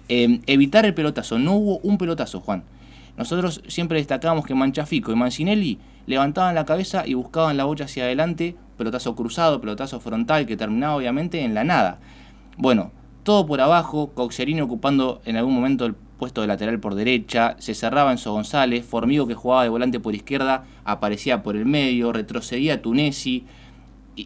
eh, 0.07 0.39
evitar 0.47 0.85
el 0.85 0.93
pelotazo. 0.93 1.37
No 1.37 1.53
hubo 1.53 1.77
un 1.79 1.97
pelotazo, 1.97 2.41
Juan. 2.41 2.63
Nosotros 3.19 3.61
siempre 3.67 3.97
destacábamos 3.97 4.45
que 4.45 4.55
Manchafico 4.55 5.11
y 5.11 5.15
Mancinelli 5.15 5.77
levantaban 6.05 6.55
la 6.55 6.63
cabeza 6.63 7.03
y 7.05 7.15
buscaban 7.15 7.57
la 7.57 7.65
bocha 7.65 7.83
hacia 7.83 8.05
adelante, 8.05 8.55
pelotazo 8.77 9.13
cruzado, 9.13 9.59
pelotazo 9.59 9.99
frontal, 9.99 10.45
que 10.45 10.55
terminaba 10.55 10.95
obviamente 10.95 11.43
en 11.43 11.53
la 11.53 11.65
nada. 11.65 11.99
Bueno, 12.55 12.91
todo 13.23 13.45
por 13.45 13.59
abajo, 13.59 14.11
Coxerini 14.13 14.61
ocupando 14.61 15.21
en 15.25 15.35
algún 15.35 15.53
momento 15.53 15.85
el 15.85 15.95
puesto 15.95 16.39
de 16.39 16.47
lateral 16.47 16.79
por 16.79 16.95
derecha, 16.95 17.57
se 17.59 17.75
cerraba 17.75 18.13
Enzo 18.13 18.31
González, 18.31 18.85
Formigo 18.85 19.27
que 19.27 19.35
jugaba 19.35 19.63
de 19.63 19.69
volante 19.69 19.99
por 19.99 20.15
izquierda 20.15 20.63
aparecía 20.85 21.43
por 21.43 21.57
el 21.57 21.65
medio, 21.65 22.13
retrocedía 22.13 22.81
Tunesi, 22.81 23.45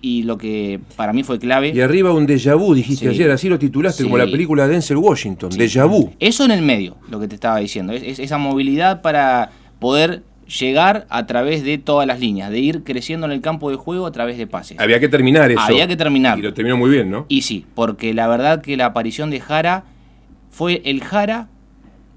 y, 0.02 0.24
lo 0.24 0.38
que 0.38 0.80
para 0.96 1.14
mí 1.14 1.24
fue 1.24 1.40
clave... 1.40 1.72
Y 1.76 1.82
arriba 1.82 2.12
un 2.14 2.26
déjà 2.28 2.56
vu, 2.58 2.74
dijiste 2.74 3.06
Sí. 3.06 3.12
ayer, 3.12 3.32
así 3.32 3.50
lo 3.50 3.60
titulaste 3.60 4.04
Sí. 4.04 4.04
como 4.04 4.18
la 4.18 4.26
película 4.26 4.66
de 4.68 4.74
Denzel 4.74 4.98
Washington, 4.98 5.52
déjà 5.52 5.86
vu. 5.88 6.12
Eso 6.20 6.46
en 6.46 6.52
el 6.52 6.62
medio, 6.62 6.98
lo 7.10 7.20
que 7.20 7.28
te 7.28 7.36
estaba 7.36 7.58
diciendo. 7.60 7.94
Es, 7.94 8.04
es 8.04 8.20
esa 8.20 8.38
movilidad 8.38 9.02
para 9.02 9.52
poder 9.80 10.24
llegar 10.60 11.08
a 11.10 11.26
través 11.26 11.64
de 11.64 11.78
todas 11.78 12.06
las 12.06 12.20
líneas, 12.20 12.52
de 12.52 12.60
ir 12.60 12.84
creciendo 12.84 13.26
en 13.26 13.32
el 13.32 13.42
campo 13.42 13.70
de 13.70 13.78
juego 13.78 14.06
a 14.06 14.12
través 14.12 14.38
de 14.38 14.46
pases. 14.46 14.80
Había 14.80 15.00
que 15.00 15.08
terminar 15.10 15.50
eso. 15.52 15.62
Había 15.62 15.88
que 15.88 15.96
terminar. 15.96 16.38
Y 16.38 16.42
lo 16.42 16.54
terminó 16.54 16.78
muy 16.78 16.90
bien, 16.90 17.10
¿no? 17.10 17.26
Y 17.30 17.42
sí, 17.44 17.66
porque 17.76 18.14
la 18.14 18.28
verdad 18.28 18.62
que 18.62 18.76
la 18.78 18.88
aparición 18.88 19.30
de 19.30 19.40
Jara 19.40 19.86
fue 20.52 20.82
el 20.86 21.02
Jara 21.04 21.48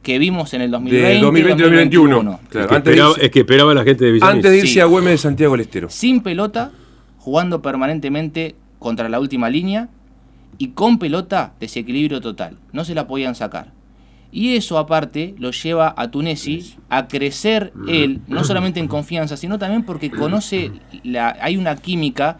que 0.02 0.18
vimos 0.18 0.54
en 0.54 0.60
el 0.60 0.70
2020. 0.70 1.08
De 1.14 1.20
2020 1.20 1.62
2021. 1.64 2.16
Es, 2.42 2.48
Claro, 2.50 2.68
que 2.68 2.74
antes, 2.76 2.84
de 2.84 2.90
esperaba, 2.92 3.10
irse, 3.10 3.24
es 3.26 3.30
que 3.32 3.38
esperaba 3.40 3.74
la 3.74 3.84
gente 3.84 4.04
de 4.04 4.12
Villamitre. 4.12 4.36
antes 4.38 4.50
de 4.52 4.58
irse 4.58 4.72
Sí. 4.74 4.80
a 4.80 4.84
Güemes 4.84 5.10
de 5.12 5.18
Santiago 5.18 5.52
del 5.54 5.60
Estero. 5.62 5.90
Sin 5.90 6.20
pelota, 6.20 6.70
jugando 7.26 7.60
permanentemente 7.60 8.54
contra 8.78 9.08
la 9.08 9.18
última 9.18 9.50
línea 9.50 9.88
y 10.58 10.68
con 10.68 11.00
pelota, 11.00 11.54
desequilibrio 11.58 12.20
total. 12.20 12.56
No 12.72 12.84
se 12.84 12.94
la 12.94 13.08
podían 13.08 13.34
sacar. 13.34 13.72
Y 14.30 14.54
eso 14.54 14.78
aparte 14.78 15.34
lo 15.36 15.50
lleva 15.50 15.92
a 15.96 16.08
Tunesi 16.08 16.76
a 16.88 17.08
crecer 17.08 17.72
él, 17.88 18.20
no 18.28 18.44
solamente 18.50 18.78
en 18.78 18.86
confianza, 18.86 19.36
sino 19.36 19.58
también 19.58 19.82
porque 19.82 20.08
conoce, 20.08 20.70
la, 21.02 21.36
hay 21.40 21.56
una 21.56 21.74
química 21.74 22.38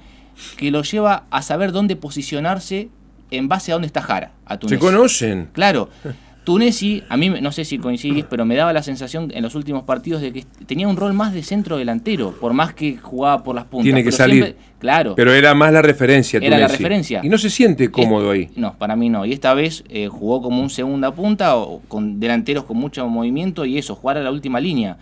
que 0.56 0.70
lo 0.70 0.82
lleva 0.84 1.24
a 1.30 1.42
saber 1.42 1.72
dónde 1.72 1.96
posicionarse 1.96 2.88
en 3.32 3.48
base 3.48 3.72
a 3.72 3.74
dónde 3.74 3.88
está 3.88 4.02
Jara. 4.02 4.34
A 4.44 4.52
Se 4.54 4.58
Tunesi. 4.60 4.78
conocen. 4.78 5.48
Claro. 5.52 5.90
Tunesi, 6.46 7.02
a 7.08 7.16
mí 7.16 7.28
no 7.28 7.50
sé 7.50 7.64
si 7.64 7.76
coincidís, 7.76 8.24
pero 8.30 8.44
me 8.44 8.54
daba 8.54 8.72
la 8.72 8.84
sensación 8.84 9.32
en 9.34 9.42
los 9.42 9.56
últimos 9.56 9.82
partidos 9.82 10.22
de 10.22 10.32
que 10.32 10.44
tenía 10.64 10.86
un 10.86 10.96
rol 10.96 11.12
más 11.12 11.34
de 11.34 11.42
centro 11.42 11.76
delantero, 11.76 12.30
por 12.40 12.52
más 12.52 12.72
que 12.72 12.98
jugaba 12.98 13.42
por 13.42 13.56
las 13.56 13.64
puntas. 13.64 13.82
Tiene 13.82 14.00
que 14.04 14.10
pero 14.10 14.16
salir. 14.16 14.44
siempre- 14.44 14.62
claro. 14.78 15.14
Pero 15.16 15.32
era 15.32 15.54
más 15.54 15.72
la 15.72 15.82
referencia. 15.82 16.38
Era 16.40 16.56
la 16.56 16.68
referencia. 16.68 17.20
Y 17.24 17.28
no 17.28 17.36
se 17.36 17.50
siente 17.50 17.90
cómodo 17.90 18.30
ahí. 18.30 18.48
No, 18.54 18.78
para 18.78 18.94
mí 18.94 19.08
no. 19.08 19.26
Y 19.26 19.32
esta 19.32 19.54
vez 19.54 19.82
eh, 19.88 20.06
jugó 20.06 20.40
como 20.40 20.62
un 20.62 20.70
segunda 20.70 21.12
punta 21.12 21.56
o 21.56 21.80
con 21.88 22.20
delanteros 22.20 22.62
con 22.62 22.76
mucho 22.76 23.04
movimiento 23.08 23.64
y 23.64 23.76
eso, 23.76 23.96
jugar 23.96 24.16
a 24.18 24.22
la 24.22 24.30
última 24.30 24.60
línea. 24.60 24.98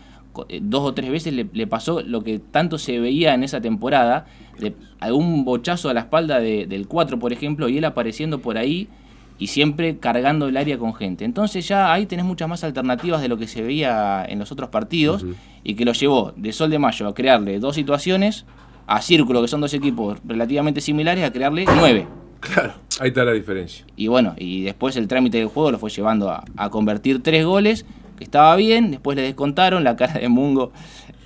Eh, 0.49 0.61
Dos 0.63 0.81
o 0.83 0.95
tres 0.95 1.11
veces 1.11 1.35
le, 1.35 1.47
le 1.53 1.67
pasó 1.67 2.01
lo 2.01 2.25
que 2.25 2.39
tanto 2.39 2.79
se 2.79 2.99
veía 3.01 3.35
en 3.35 3.45
esa 3.45 3.61
temporada, 3.61 4.25
de 4.59 4.73
algún 4.99 5.45
bochazo 5.45 5.91
a 5.91 5.93
la 5.93 6.01
espalda 6.01 6.41
de- 6.41 6.65
del 6.65 6.89
4, 6.89 7.19
por 7.19 7.35
ejemplo, 7.35 7.69
y 7.69 7.77
él 7.77 7.85
apareciendo 7.85 8.39
por 8.39 8.57
ahí 8.57 8.89
y 9.39 9.49
siempre 9.49 9.99
cargando 9.99 10.49
el 10.49 10.57
área 10.57 10.79
con 10.79 10.95
gente. 10.95 11.25
Entonces 11.25 11.67
ya 11.67 11.93
ahí 11.93 12.07
tenés 12.07 12.25
muchas 12.25 12.49
más 12.49 12.65
alternativas 12.65 13.21
de 13.21 13.29
lo 13.29 13.37
que 13.37 13.47
se 13.47 13.63
veía 13.63 14.25
en 14.29 14.39
los 14.39 14.53
otros 14.53 14.71
partidos 14.71 15.25
y 15.63 15.75
que 15.75 15.85
lo 15.85 15.93
llevó 15.93 16.33
de 16.37 16.53
Sol 16.53 16.71
de 16.71 16.79
Mayo 16.79 17.09
a 17.09 17.15
crearle 17.15 17.59
dos 17.59 17.75
situaciones, 17.75 18.45
a 18.87 19.01
Círculo, 19.03 19.43
que 19.43 19.49
son 19.49 19.61
dos 19.61 19.75
equipos 19.75 20.19
relativamente 20.25 20.81
similares, 20.81 21.25
a 21.25 21.33
crearle 21.33 21.65
nueve. 21.77 22.07
Claro. 22.41 22.75
Ahí 23.01 23.09
está 23.09 23.25
la 23.25 23.33
diferencia. 23.33 23.85
Y 23.97 24.07
bueno, 24.07 24.35
y 24.37 24.63
después 24.63 24.97
el 24.97 25.09
trámite 25.09 25.39
del 25.39 25.49
juego 25.49 25.73
lo 25.73 25.79
fue 25.79 25.91
llevando 25.91 26.31
a, 26.31 26.45
a 26.57 26.71
convertir 26.71 27.23
tres 27.23 27.45
goles, 27.45 27.87
que 28.17 28.25
estaba 28.25 28.55
bien, 28.55 28.93
después 28.93 29.17
le 29.17 29.23
descontaron 29.23 29.83
la 29.83 29.97
cara 29.97 30.21
de 30.21 30.29
Mungo, 30.29 30.71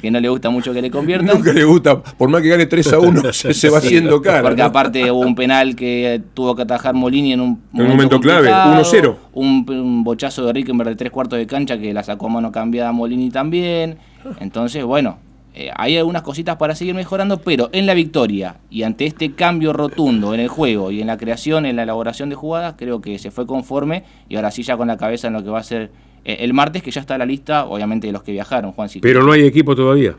que 0.00 0.10
no 0.10 0.20
le 0.20 0.28
gusta 0.28 0.50
mucho 0.50 0.72
que 0.72 0.82
le 0.82 0.90
conviertan. 0.92 1.36
Nunca 1.36 1.52
le 1.52 1.64
gusta, 1.64 2.02
por 2.02 2.28
más 2.28 2.42
que 2.42 2.48
gane 2.48 2.66
3 2.66 2.92
a 2.92 2.98
1, 3.00 3.32
se, 3.32 3.54
se 3.54 3.70
va 3.70 3.78
haciendo 3.78 4.20
cara. 4.22 4.42
Porque 4.42 4.62
¿no? 4.62 4.68
aparte 4.68 5.10
hubo 5.10 5.20
un 5.20 5.34
penal 5.34 5.76
que 5.76 6.22
tuvo 6.34 6.54
que 6.54 6.62
atajar 6.62 6.94
Molini 6.94 7.32
en 7.32 7.40
un 7.40 7.62
En 7.74 7.82
un 7.82 7.88
momento 7.88 8.20
clave, 8.20 8.48
complicado, 8.48 8.82
1-0. 8.82 9.16
Un, 9.34 9.66
un 9.70 10.04
bochazo 10.04 10.46
de 10.46 10.52
Rickenberg 10.52 10.90
de 10.90 10.96
tres 10.96 11.10
cuartos 11.10 11.38
de 11.38 11.46
cancha 11.46 11.78
que 11.78 11.92
la 11.92 12.02
sacó 12.02 12.26
a 12.26 12.30
mano 12.30 12.52
cambiada 12.52 12.92
Molini 12.92 13.30
también. 13.30 13.98
Entonces, 14.40 14.84
bueno, 14.84 15.18
eh, 15.60 15.72
hay 15.74 15.96
algunas 15.96 16.22
cositas 16.22 16.56
para 16.56 16.76
seguir 16.76 16.94
mejorando, 16.94 17.38
pero 17.38 17.68
en 17.72 17.86
la 17.86 17.94
victoria 17.94 18.58
y 18.70 18.84
ante 18.84 19.06
este 19.06 19.32
cambio 19.32 19.72
rotundo 19.72 20.32
en 20.32 20.38
el 20.38 20.46
juego 20.46 20.92
y 20.92 21.00
en 21.00 21.08
la 21.08 21.16
creación, 21.16 21.66
en 21.66 21.74
la 21.74 21.82
elaboración 21.82 22.28
de 22.28 22.36
jugadas, 22.36 22.74
creo 22.78 23.00
que 23.00 23.18
se 23.18 23.32
fue 23.32 23.44
conforme 23.44 24.04
y 24.28 24.36
ahora 24.36 24.52
sí 24.52 24.62
ya 24.62 24.76
con 24.76 24.86
la 24.86 24.96
cabeza 24.96 25.26
en 25.26 25.32
lo 25.32 25.42
que 25.42 25.50
va 25.50 25.58
a 25.58 25.64
ser 25.64 25.90
el 26.24 26.52
martes, 26.54 26.82
que 26.82 26.90
ya 26.90 27.00
está 27.00 27.16
la 27.18 27.26
lista, 27.26 27.64
obviamente, 27.66 28.06
de 28.06 28.12
los 28.12 28.22
que 28.22 28.32
viajaron, 28.32 28.72
Juan. 28.72 28.88
si 28.88 29.00
Pero 29.00 29.22
no 29.22 29.32
hay 29.32 29.44
equipo 29.44 29.74
todavía. 29.74 30.14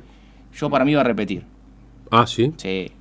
Yo 0.58 0.70
para 0.70 0.84
mí 0.86 0.94
va 0.94 1.01
a 1.01 1.06
repetir. 1.06 1.44
Ah, 2.12 2.25
sí. 2.25 2.51
Sí. 2.58 2.91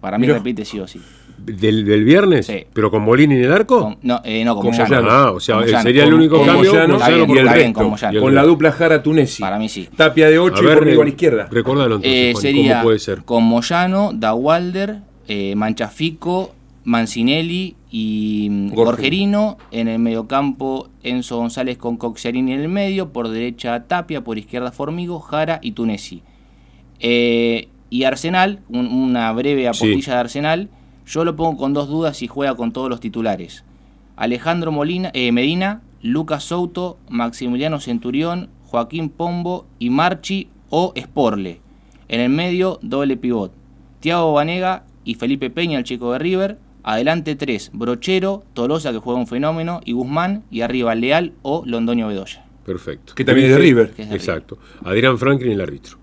Para 0.00 0.18
mí 0.18 0.26
Mirá. 0.26 0.38
repite 0.38 0.64
sí 0.64 0.78
o 0.80 0.86
sí. 0.86 1.00
¿Del, 1.38 1.84
del 1.84 2.04
viernes? 2.04 2.46
Sí. 2.46 2.66
¿Pero 2.72 2.90
con 2.90 3.02
Molini 3.02 3.36
en 3.36 3.44
el 3.44 3.52
arco? 3.52 3.80
Con- 3.80 3.98
no, 4.02 4.20
eh, 4.24 4.44
no, 4.44 4.56
con 4.56 4.66
Moyano. 4.66 4.88
Moyano. 4.88 5.08
Ah, 5.10 5.30
o 5.30 5.38
sea, 5.40 5.54
eh, 5.56 5.60
Moyano. 5.60 5.82
sería 5.82 6.02
el 6.04 6.12
único 6.14 6.36
con 6.38 6.46
cambio, 6.46 6.70
Moyano 6.72 6.98
bien, 6.98 7.38
el 7.38 7.48
resto. 7.48 7.72
con 7.74 7.90
Moyano. 7.90 8.20
Con 8.20 8.34
la 8.34 8.42
dupla 8.42 8.72
Jara 8.72 9.02
Tunesi. 9.02 9.40
Para 9.40 9.58
mí 9.58 9.68
sí. 9.68 9.88
Tapia 9.96 10.28
de 10.28 10.38
8 10.40 10.62
y 10.62 10.66
A 10.66 10.68
ver, 10.68 10.78
Formigo 10.78 11.00
a 11.00 11.04
la 11.04 11.08
eh, 11.08 11.12
izquierda. 11.12 11.48
Recordalo 11.50 11.94
entonces, 11.96 12.12
Eh, 12.12 12.32
Juan, 12.32 12.42
sería 12.42 12.72
¿cómo 12.74 12.82
puede 12.84 12.98
ser? 12.98 13.22
con 13.24 13.44
Moyano, 13.44 14.10
Dawalder, 14.14 14.98
eh, 15.28 15.54
Manchafico, 15.54 16.54
Mancinelli 16.84 17.76
y 17.90 18.48
mm, 18.50 18.74
Gorgerino. 18.74 19.56
En 19.70 19.88
el 19.88 19.98
mediocampo, 19.98 20.88
Enzo 21.02 21.36
González 21.38 21.78
con 21.78 21.96
Coxiarini 21.96 22.52
en 22.52 22.60
el 22.60 22.68
medio. 22.68 23.12
Por 23.12 23.28
derecha, 23.28 23.84
Tapia. 23.86 24.22
Por 24.24 24.38
izquierda, 24.38 24.72
Formigo, 24.72 25.20
Jara 25.20 25.58
y 25.62 25.72
Tunesi. 25.72 26.22
Eh, 27.00 27.68
y 27.90 28.04
Arsenal, 28.04 28.60
un- 28.68 28.86
una 28.92 29.32
breve 29.32 29.62
Sí. 29.62 29.66
apostilla 29.66 30.14
de 30.14 30.20
Arsenal. 30.20 30.68
Yo 31.06 31.24
lo 31.24 31.36
pongo 31.36 31.56
con 31.56 31.72
dos 31.72 31.88
dudas 31.88 32.16
si 32.16 32.26
juega 32.26 32.54
con 32.54 32.72
todos 32.72 32.90
los 32.90 33.00
titulares. 33.00 33.64
Alejandro 34.16 34.72
Molina, 34.72 35.10
eh, 35.14 35.32
Medina, 35.32 35.82
Lucas 36.02 36.44
Souto, 36.44 36.98
Maximiliano 37.08 37.80
Centurión, 37.80 38.50
Joaquín 38.66 39.08
Pombo 39.08 39.66
y 39.78 39.90
Marchi 39.90 40.48
o 40.70 40.92
Sporle. 40.96 41.60
En 42.08 42.20
el 42.20 42.28
medio, 42.30 42.78
doble 42.82 43.16
pivot. 43.16 43.52
Tiago 44.00 44.32
Vanega 44.32 44.84
y 45.04 45.14
Felipe 45.14 45.50
Peña, 45.50 45.78
el 45.78 45.84
chico 45.84 46.12
de 46.12 46.18
River. 46.18 46.58
Adelante 46.88 47.36
tres, 47.36 47.70
Brochero, 47.74 48.44
Tolosa 48.54 48.92
que 48.92 48.98
juega 48.98 49.20
un 49.20 49.26
fenómeno 49.26 49.82
y 49.84 49.92
Guzmán. 49.92 50.44
Y 50.50 50.62
arriba 50.62 50.94
Leal 50.94 51.34
o 51.42 51.62
Londoño 51.66 52.08
Bedoya. 52.08 52.46
Perfecto. 52.64 53.14
Que 53.14 53.26
también 53.26 53.48
es 53.50 53.56
de 53.56 53.58
River. 53.58 53.90
Que 53.90 54.04
es 54.04 54.08
de 54.08 54.16
Exacto. 54.16 54.56
Adrián 54.82 55.18
Franklin, 55.18 55.52
el 55.52 55.60
árbitro. 55.60 55.98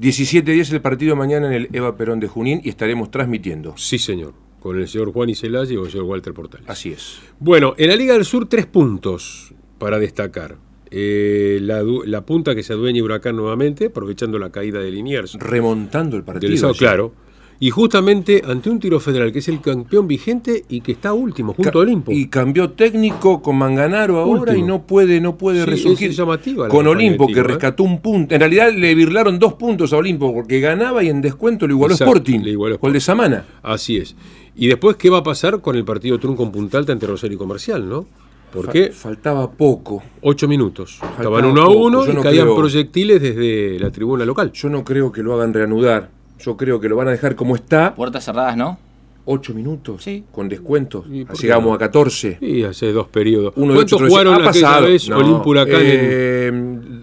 17-10 0.00 0.72
el 0.72 0.80
partido 0.80 1.16
mañana 1.16 1.48
en 1.48 1.52
el 1.54 1.68
Eva 1.72 1.96
Perón 1.96 2.20
de 2.20 2.28
Junín 2.28 2.60
y 2.62 2.68
estaremos 2.68 3.10
transmitiendo. 3.10 3.74
Sí, 3.76 3.98
señor. 3.98 4.34
Con 4.60 4.78
el 4.78 4.86
señor 4.86 5.12
Juan 5.12 5.30
Iselaya 5.30 5.72
y 5.72 5.74
con 5.74 5.86
el 5.86 5.90
señor 5.90 6.04
Walter 6.04 6.32
Portales. 6.32 6.68
Así 6.70 6.92
es. 6.92 7.18
Bueno, 7.40 7.74
en 7.76 7.88
la 7.88 7.96
Liga 7.96 8.14
del 8.14 8.24
Sur, 8.24 8.46
tres 8.46 8.66
puntos 8.66 9.52
para 9.78 9.98
destacar. 9.98 10.58
Eh, 10.92 11.58
la, 11.60 11.82
la 12.04 12.24
punta 12.24 12.54
que 12.54 12.62
se 12.62 12.72
adueña 12.74 13.02
Huracán 13.02 13.34
nuevamente, 13.34 13.86
aprovechando 13.86 14.38
la 14.38 14.50
caída 14.50 14.78
de 14.78 14.92
Liniers. 14.92 15.34
Remontando 15.40 16.16
el 16.16 16.22
partido. 16.22 16.52
Del 16.52 16.76
claro. 16.76 17.14
Y 17.62 17.68
justamente 17.68 18.40
ante 18.46 18.70
un 18.70 18.80
tiro 18.80 18.98
federal 19.00 19.30
que 19.32 19.40
es 19.40 19.48
el 19.48 19.60
campeón 19.60 20.08
vigente 20.08 20.64
y 20.70 20.80
que 20.80 20.92
está 20.92 21.12
último, 21.12 21.52
junto 21.52 21.70
Ca- 21.72 21.78
a 21.78 21.82
Olimpo. 21.82 22.10
Y 22.10 22.28
cambió 22.28 22.70
técnico 22.70 23.42
con 23.42 23.56
Manganaro 23.56 24.18
ahora 24.18 24.52
Último. 24.52 24.56
y 24.58 24.62
no 24.62 24.82
puede, 24.86 25.20
no 25.20 25.36
puede 25.36 25.60
Sí, 25.64 25.70
resurgir. 25.70 26.08
es 26.10 26.16
llamativa 26.16 26.64
la 26.64 26.70
con 26.70 26.86
Olimpo, 26.86 27.26
que 27.26 27.40
¿eh? 27.40 27.42
rescató 27.42 27.82
un 27.82 28.00
punto. 28.00 28.34
En 28.34 28.40
realidad 28.40 28.72
le 28.72 28.94
virlaron 28.94 29.38
dos 29.38 29.52
puntos 29.54 29.92
a 29.92 29.98
Olimpo 29.98 30.32
porque 30.32 30.58
ganaba 30.60 31.02
y 31.04 31.10
en 31.10 31.20
descuento 31.20 31.66
lo 31.66 31.74
igualó 31.74 31.92
Exacto, 31.94 32.12
Sporting. 32.14 32.40
le 32.40 32.50
igualó 32.52 32.78
el 32.82 32.92
de 32.94 33.00
Samana. 33.00 33.44
Así 33.62 33.98
es. 33.98 34.16
Y 34.56 34.66
después, 34.66 34.96
¿qué 34.96 35.10
va 35.10 35.18
a 35.18 35.22
pasar 35.22 35.60
con 35.60 35.76
el 35.76 35.84
partido 35.84 36.18
trunco 36.18 36.42
en 36.44 36.52
Punta 36.52 36.78
Alta 36.78 36.92
ante 36.92 37.06
Rosario 37.06 37.34
y 37.34 37.38
Comercial, 37.38 37.86
no? 37.86 38.06
Porque 38.54 38.86
Fa- 38.90 39.10
faltaba 39.10 39.50
poco. 39.50 40.02
ocho 40.22 40.48
minutos. 40.48 40.92
Estaban 40.94 41.14
Faltaba 41.14 41.46
uno 41.46 41.62
a 41.62 41.68
uno 41.68 42.10
y 42.10 42.14
no 42.14 42.22
caían 42.22 42.46
creo- 42.46 42.56
proyectiles 42.56 43.20
desde 43.20 43.78
la 43.78 43.90
tribuna 43.90 44.24
local. 44.24 44.50
Yo 44.50 44.70
no 44.70 44.82
creo 44.82 45.12
que 45.12 45.22
lo 45.22 45.34
hagan 45.34 45.52
reanudar. 45.52 46.08
Yo 46.42 46.56
creo 46.56 46.80
que 46.80 46.88
lo 46.88 46.96
van 46.96 47.08
a 47.08 47.10
dejar 47.12 47.34
como 47.36 47.54
está. 47.54 47.94
Puertas 47.94 48.24
cerradas, 48.24 48.56
¿no? 48.56 48.78
Ocho 49.26 49.52
minutos. 49.54 50.02
Sí. 50.02 50.24
Con 50.32 50.48
descuentos. 50.48 51.04
¿Y 51.10 51.24
Llegamos 51.40 51.74
a 51.74 51.78
14. 51.78 52.38
Sí, 52.40 52.64
hace 52.64 52.90
dos 52.92 53.08
periodos. 53.08 53.52
Uno 53.56 53.72
de 53.72 53.78
¿Cuántos 53.80 54.02
jugaron 54.02 54.34
aquella 54.34 54.46
pasado. 54.46 54.86
vez 54.86 55.08
No, 55.08 55.18
Olimpo 55.18 55.50
Huracán? 55.50 55.80
en- 55.82 55.88
eh, 55.92 56.50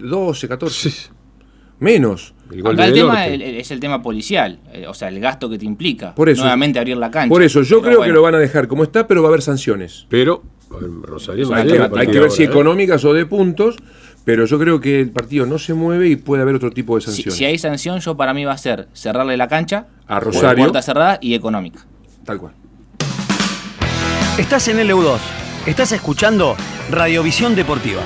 12, 0.02 0.48
14. 0.48 0.90
Menos. 1.80 2.34
el 2.50 2.66
Acá 2.66 2.86
el 2.86 2.92
tema 2.94 3.26
el- 3.26 3.42
es 3.42 3.70
el 3.70 3.78
tema 3.78 4.02
policial, 4.02 4.58
eh, 4.72 4.86
o 4.88 4.94
sea, 4.94 5.08
el 5.08 5.20
gasto 5.20 5.48
que 5.50 5.58
te 5.58 5.64
implica. 5.66 6.14
Por 6.14 6.28
eso. 6.28 6.40
Nuevamente 6.42 6.78
abrir 6.78 6.96
la 6.96 7.10
cancha. 7.10 7.28
Por 7.28 7.42
eso, 7.42 7.62
yo 7.62 7.80
creo 7.82 8.00
que 8.02 8.08
lo 8.08 8.22
van 8.22 8.34
a 8.34 8.38
dejar 8.38 8.66
como 8.68 8.82
está, 8.84 9.06
pero 9.06 9.22
va 9.22 9.28
a 9.28 9.30
haber 9.30 9.42
sanciones. 9.42 10.06
Pero 10.08 10.42
Rosario 11.02 11.46
no 11.48 11.54
Hay 11.54 11.66
que, 11.68 11.78
hay 11.96 12.06
que 12.08 12.20
ver 12.20 12.30
si 12.30 12.42
¿eh? 12.42 12.46
económicas 12.46 13.04
o 13.04 13.12
de 13.14 13.26
puntos, 13.26 13.76
pero 14.24 14.44
yo 14.44 14.58
creo 14.58 14.80
que 14.80 15.00
el 15.00 15.10
partido 15.10 15.46
no 15.46 15.58
se 15.58 15.74
mueve 15.74 16.08
y 16.08 16.16
puede 16.16 16.42
haber 16.42 16.54
otro 16.54 16.70
tipo 16.70 16.94
de 16.96 17.00
Si, 17.00 17.06
sanciones. 17.06 17.34
si 17.36 17.44
hay 17.44 17.58
sanción, 17.58 18.00
yo 18.00 18.16
para 18.16 18.34
mí 18.34 18.44
va 18.44 18.52
a 18.52 18.58
ser 18.58 18.88
cerrarle 18.92 19.36
la 19.36 19.48
cancha 19.48 19.86
A 20.06 20.20
Rosario. 20.20 20.64
puerta 20.64 20.82
cerrada 20.82 21.18
y 21.20 21.34
económica. 21.34 21.80
Tal 22.24 22.38
cual. 22.38 22.52
Estás 24.38 24.68
en 24.68 24.78
LU2. 24.78 25.18
Estás 25.66 25.92
escuchando 25.92 26.56
Radiovisión 26.90 27.54
Deportiva. 27.56 28.02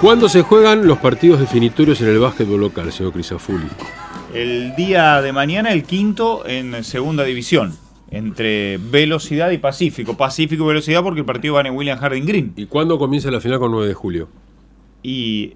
¿Cuándo 0.00 0.28
se 0.28 0.42
juegan 0.42 0.86
los 0.86 0.98
partidos 0.98 1.40
definitorios 1.40 2.00
en 2.00 2.08
el 2.08 2.18
básquetbol 2.20 2.60
local, 2.60 2.92
señor 2.92 3.12
Crisafulli? 3.12 3.66
El 4.32 4.74
día 4.76 5.20
de 5.22 5.32
mañana, 5.32 5.72
el 5.72 5.82
quinto 5.82 6.46
en 6.46 6.84
segunda 6.84 7.24
división. 7.24 7.74
Entre 8.10 8.78
Velocidad 8.78 9.50
y 9.50 9.58
Pacífico. 9.58 10.16
Pacífico 10.16 10.64
y 10.64 10.68
Velocidad 10.68 11.02
porque 11.02 11.20
el 11.20 11.26
partido 11.26 11.54
va 11.54 11.62
en 11.62 11.74
William 11.74 11.98
Harding 11.98 12.24
Green. 12.26 12.52
¿Y 12.56 12.66
cuándo 12.66 12.98
comienza 12.98 13.30
la 13.30 13.40
final 13.40 13.58
con 13.58 13.70
9 13.72 13.88
de 13.88 13.94
julio? 13.94 14.28
Y 15.02 15.54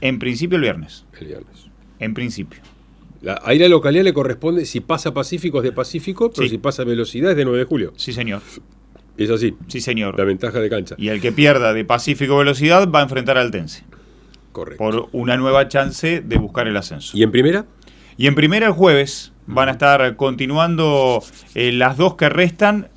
en 0.00 0.18
principio 0.18 0.56
el 0.56 0.62
viernes. 0.62 1.04
El 1.18 1.28
viernes. 1.28 1.68
En 2.00 2.12
principio. 2.14 2.60
La, 3.22 3.40
ahí 3.44 3.58
la 3.58 3.68
localidad 3.68 4.04
le 4.04 4.12
corresponde, 4.12 4.66
si 4.66 4.80
pasa 4.80 5.14
Pacífico 5.14 5.58
es 5.58 5.64
de 5.64 5.72
Pacífico, 5.72 6.30
pero 6.30 6.42
Sí. 6.46 6.50
si 6.50 6.58
pasa 6.58 6.84
Velocidad 6.84 7.30
es 7.30 7.36
de 7.36 7.44
9 7.44 7.60
de 7.60 7.64
julio. 7.64 7.92
Sí, 7.96 8.12
señor. 8.12 8.42
Es 9.18 9.30
así. 9.30 9.56
Sí, 9.66 9.80
señor. 9.80 10.16
La 10.16 10.24
ventaja 10.24 10.60
de 10.60 10.70
cancha. 10.70 10.94
Y 10.96 11.08
el 11.08 11.20
que 11.20 11.32
pierda 11.32 11.74
de 11.74 11.84
Pacífico 11.84 12.38
Velocidad 12.38 12.88
va 12.88 13.00
a 13.00 13.02
enfrentar 13.02 13.36
al 13.36 13.50
Tense. 13.50 13.84
Correcto. 14.52 14.78
Por 14.78 15.08
una 15.12 15.36
nueva 15.36 15.68
chance 15.68 16.20
de 16.20 16.36
buscar 16.38 16.68
el 16.68 16.76
ascenso. 16.76 17.16
¿Y 17.16 17.24
en 17.24 17.32
primera? 17.32 17.66
Y 18.16 18.28
en 18.28 18.34
primera 18.34 18.66
el 18.66 18.72
jueves 18.72 19.32
van 19.46 19.68
a 19.68 19.72
estar 19.72 20.16
continuando 20.16 21.22
eh, 21.54 21.72
las 21.72 21.96
dos 21.96 22.14
que 22.14 22.28
restan 22.28 22.88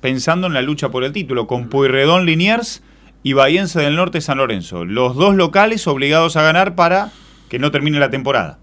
pensando 0.00 0.46
en 0.46 0.52
la 0.52 0.62
lucha 0.62 0.90
por 0.90 1.04
el 1.04 1.12
título, 1.12 1.46
con 1.46 1.68
Pueyrredón 1.68 2.26
Liniers 2.26 2.82
y 3.22 3.32
Bahiense 3.32 3.80
del 3.80 3.96
Norte 3.96 4.20
San 4.20 4.38
Lorenzo. 4.38 4.84
Los 4.84 5.16
dos 5.16 5.34
locales 5.34 5.86
obligados 5.86 6.36
a 6.36 6.42
ganar 6.42 6.74
para 6.74 7.12
que 7.48 7.58
no 7.58 7.70
termine 7.70 7.98
la 7.98 8.10
temporada. 8.10 8.58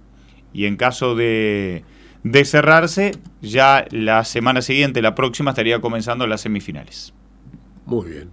Y 0.53 0.65
en 0.65 0.75
caso 0.75 1.15
de, 1.15 1.83
de 2.23 2.45
cerrarse, 2.45 3.11
ya 3.41 3.85
la 3.91 4.23
semana 4.25 4.61
siguiente, 4.61 5.01
la 5.01 5.15
próxima, 5.15 5.51
estaría 5.51 5.79
comenzando 5.79 6.27
las 6.27 6.41
semifinales. 6.41 7.13
Muy 7.85 8.09
bien. 8.09 8.29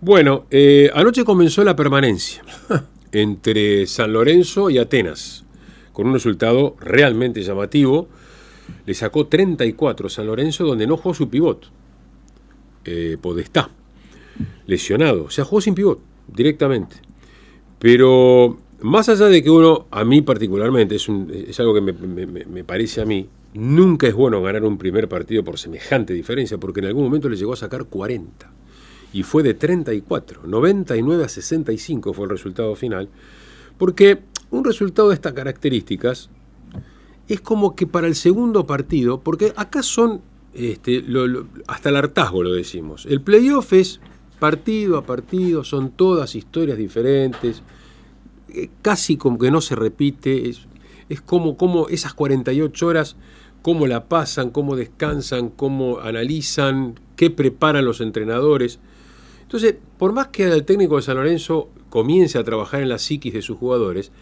Bueno, 0.00 0.46
eh, 0.50 0.90
anoche 0.94 1.24
comenzó 1.24 1.64
la 1.64 1.74
permanencia 1.74 2.42
entre 3.12 3.86
San 3.86 4.12
Lorenzo 4.12 4.70
y 4.70 4.78
Atenas, 4.78 5.44
con 5.92 6.06
un 6.06 6.14
resultado 6.14 6.76
realmente 6.80 7.42
llamativo. 7.42 8.08
Le 8.86 8.94
sacó 8.94 9.26
34 9.26 10.08
San 10.08 10.26
Lorenzo, 10.26 10.64
donde 10.64 10.86
no 10.86 10.96
jugó 10.96 11.14
su 11.14 11.28
pivot, 11.28 11.70
eh, 12.84 13.16
Podestá, 13.20 13.70
lesionado. 14.66 15.24
O 15.24 15.30
sea, 15.30 15.44
jugó 15.44 15.60
sin 15.60 15.74
pivot, 15.74 16.00
directamente. 16.28 16.96
Pero 17.80 18.58
más 18.80 19.08
allá 19.08 19.26
de 19.26 19.42
que 19.42 19.50
uno, 19.50 19.86
a 19.90 20.04
mí 20.04 20.22
particularmente, 20.22 20.96
es, 20.96 21.60
algo 21.60 21.74
que 21.74 21.80
me, 21.80 22.64
parece 22.64 23.00
a 23.00 23.04
mí, 23.04 23.28
nunca 23.54 24.06
es 24.06 24.14
bueno 24.14 24.40
ganar 24.42 24.64
un 24.64 24.78
primer 24.78 25.08
partido 25.08 25.42
por 25.42 25.58
semejante 25.58 26.12
diferencia, 26.12 26.58
porque 26.58 26.80
en 26.80 26.86
algún 26.86 27.04
momento 27.04 27.28
le 27.28 27.36
llegó 27.36 27.52
a 27.52 27.56
sacar 27.56 27.86
40 27.86 28.50
y 29.12 29.22
fue 29.22 29.42
de 29.42 29.54
34, 29.54 30.42
99 30.46 31.24
a 31.24 31.28
65 31.28 32.12
fue 32.12 32.24
el 32.24 32.30
resultado 32.30 32.74
final, 32.76 33.08
porque 33.78 34.20
un 34.50 34.64
resultado 34.64 35.08
de 35.08 35.14
estas 35.14 35.32
características 35.32 36.30
es 37.26 37.40
como 37.40 37.74
que 37.74 37.86
para 37.86 38.06
el 38.06 38.14
segundo 38.14 38.66
partido, 38.66 39.20
porque 39.20 39.52
acá 39.56 39.82
son, 39.82 40.20
este, 40.54 41.04
hasta 41.66 41.88
el 41.88 41.96
hartazgo 41.96 42.42
lo 42.42 42.52
decimos, 42.52 43.06
el 43.06 43.20
playoff 43.22 43.72
es 43.72 44.00
partido 44.38 44.98
a 44.98 45.04
partido, 45.04 45.64
son 45.64 45.90
todas 45.90 46.34
historias 46.36 46.78
diferentes, 46.78 47.62
casi 48.82 49.16
como 49.16 49.38
que 49.38 49.50
no 49.50 49.60
se 49.60 49.74
repite, 49.74 50.48
es, 50.48 50.66
es 51.08 51.20
como, 51.20 51.56
como 51.56 51.88
esas 51.88 52.14
48 52.14 52.86
horas, 52.86 53.16
cómo 53.62 53.86
la 53.86 54.08
pasan, 54.08 54.50
cómo 54.50 54.76
descansan, 54.76 55.48
cómo 55.48 56.00
analizan, 56.00 56.98
qué 57.16 57.30
preparan 57.30 57.84
los 57.84 58.00
entrenadores. 58.00 58.78
Entonces, 59.42 59.76
por 59.98 60.12
más 60.12 60.28
que 60.28 60.44
el 60.44 60.64
técnico 60.64 60.96
de 60.96 61.02
San 61.02 61.16
Lorenzo 61.16 61.68
comience 61.90 62.38
a 62.38 62.44
trabajar 62.44 62.82
en 62.82 62.88
la 62.88 62.98
psiquis 62.98 63.32
de 63.32 63.42
sus 63.42 63.58
jugadores, 63.58 64.12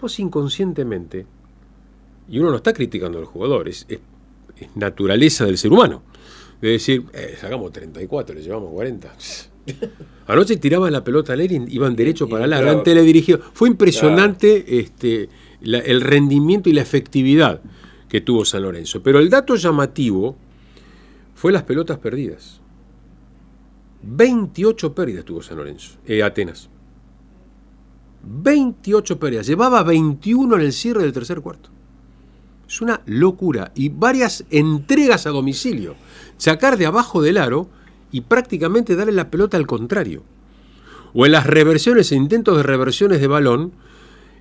vos 0.00 0.18
inconscientemente, 0.18 1.26
y 2.28 2.38
uno 2.38 2.50
no 2.50 2.56
está 2.56 2.72
criticando 2.72 3.18
a 3.18 3.20
los 3.22 3.30
jugadores, 3.30 3.86
es, 3.88 4.00
es 4.56 4.76
naturaleza 4.76 5.44
del 5.44 5.58
ser 5.58 5.72
humano, 5.72 6.02
de 6.60 6.70
decir, 6.70 7.04
eh, 7.12 7.36
sacamos 7.40 7.72
34, 7.72 8.34
le 8.34 8.42
llevamos 8.42 8.70
40. 8.72 9.12
Anoche 10.26 10.56
tiraban 10.56 10.92
la 10.92 11.04
pelota 11.04 11.32
al 11.32 11.40
aire 11.40 11.62
y 11.68 11.74
iban 11.74 11.94
derecho 11.96 12.28
para 12.28 12.46
largo, 12.46 12.62
claro. 12.62 12.72
eran 12.72 12.84
teledirigidos. 12.84 13.40
Fue 13.52 13.68
impresionante 13.68 14.78
este, 14.80 15.28
la- 15.60 15.78
el 15.78 16.00
rendimiento 16.00 16.68
y 16.70 16.72
la 16.72 16.82
efectividad 16.82 17.60
que 18.08 18.20
tuvo 18.20 18.44
San 18.44 18.62
Lorenzo. 18.62 19.02
Pero 19.02 19.18
el 19.18 19.30
dato 19.30 19.56
llamativo 19.56 20.36
fue 21.34 21.52
las 21.52 21.62
pelotas 21.64 21.98
perdidas. 21.98 22.60
28 24.02 24.94
pérdidas 24.94 25.24
tuvo 25.24 25.42
San 25.42 25.56
Lorenzo, 25.58 25.92
eh, 26.06 26.22
Atenas. 26.22 26.68
28 28.24 29.18
pérdidas. 29.18 29.46
Llevaba 29.46 29.82
21 29.82 30.56
en 30.56 30.60
el 30.62 30.72
cierre 30.72 31.02
del 31.02 31.12
tercer 31.12 31.40
cuarto. 31.40 31.70
Es 32.68 32.80
una 32.80 33.02
locura. 33.06 33.72
Y 33.74 33.88
varias 33.90 34.44
entregas 34.50 35.26
a 35.26 35.30
domicilio. 35.30 35.94
Sacar 36.36 36.76
de 36.78 36.86
abajo 36.86 37.20
del 37.22 37.36
aro 37.38 37.68
y 38.12 38.20
prácticamente 38.20 38.94
darle 38.94 39.12
la 39.12 39.30
pelota 39.30 39.56
al 39.56 39.66
contrario. 39.66 40.22
O 41.14 41.26
en 41.26 41.32
las 41.32 41.46
reversiones 41.46 42.12
e 42.12 42.16
intentos 42.16 42.56
de 42.56 42.62
reversiones 42.62 43.20
de 43.20 43.26
balón, 43.26 43.72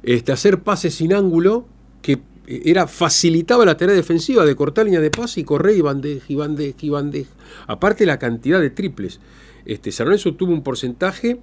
este, 0.04 0.32
hacer 0.32 0.62
pases 0.62 0.96
sin 0.96 1.14
ángulo 1.14 1.66
que 2.02 2.20
era 2.48 2.88
facilitaba 2.88 3.66
la 3.66 3.78
tarea 3.78 3.96
defensiva 3.96 4.46
de 4.46 4.56
cortar 4.56 4.86
línea 4.86 5.00
de 5.00 5.12
pase 5.12 5.42
y 5.42 5.44
correr 5.44 5.78
y 5.78 5.82
bandeja 5.82 6.26
y 6.28 6.36
bandeja 6.36 6.78
y 6.82 6.90
bandeja. 6.90 7.32
Aparte 7.68 8.06
la 8.06 8.20
cantidad 8.20 8.60
de 8.60 8.70
triples. 8.70 9.20
Este, 9.66 9.92
San 9.92 10.08
Lorenzo 10.08 10.34
tuvo 10.34 10.52
un 10.52 10.64
porcentaje 10.64 11.40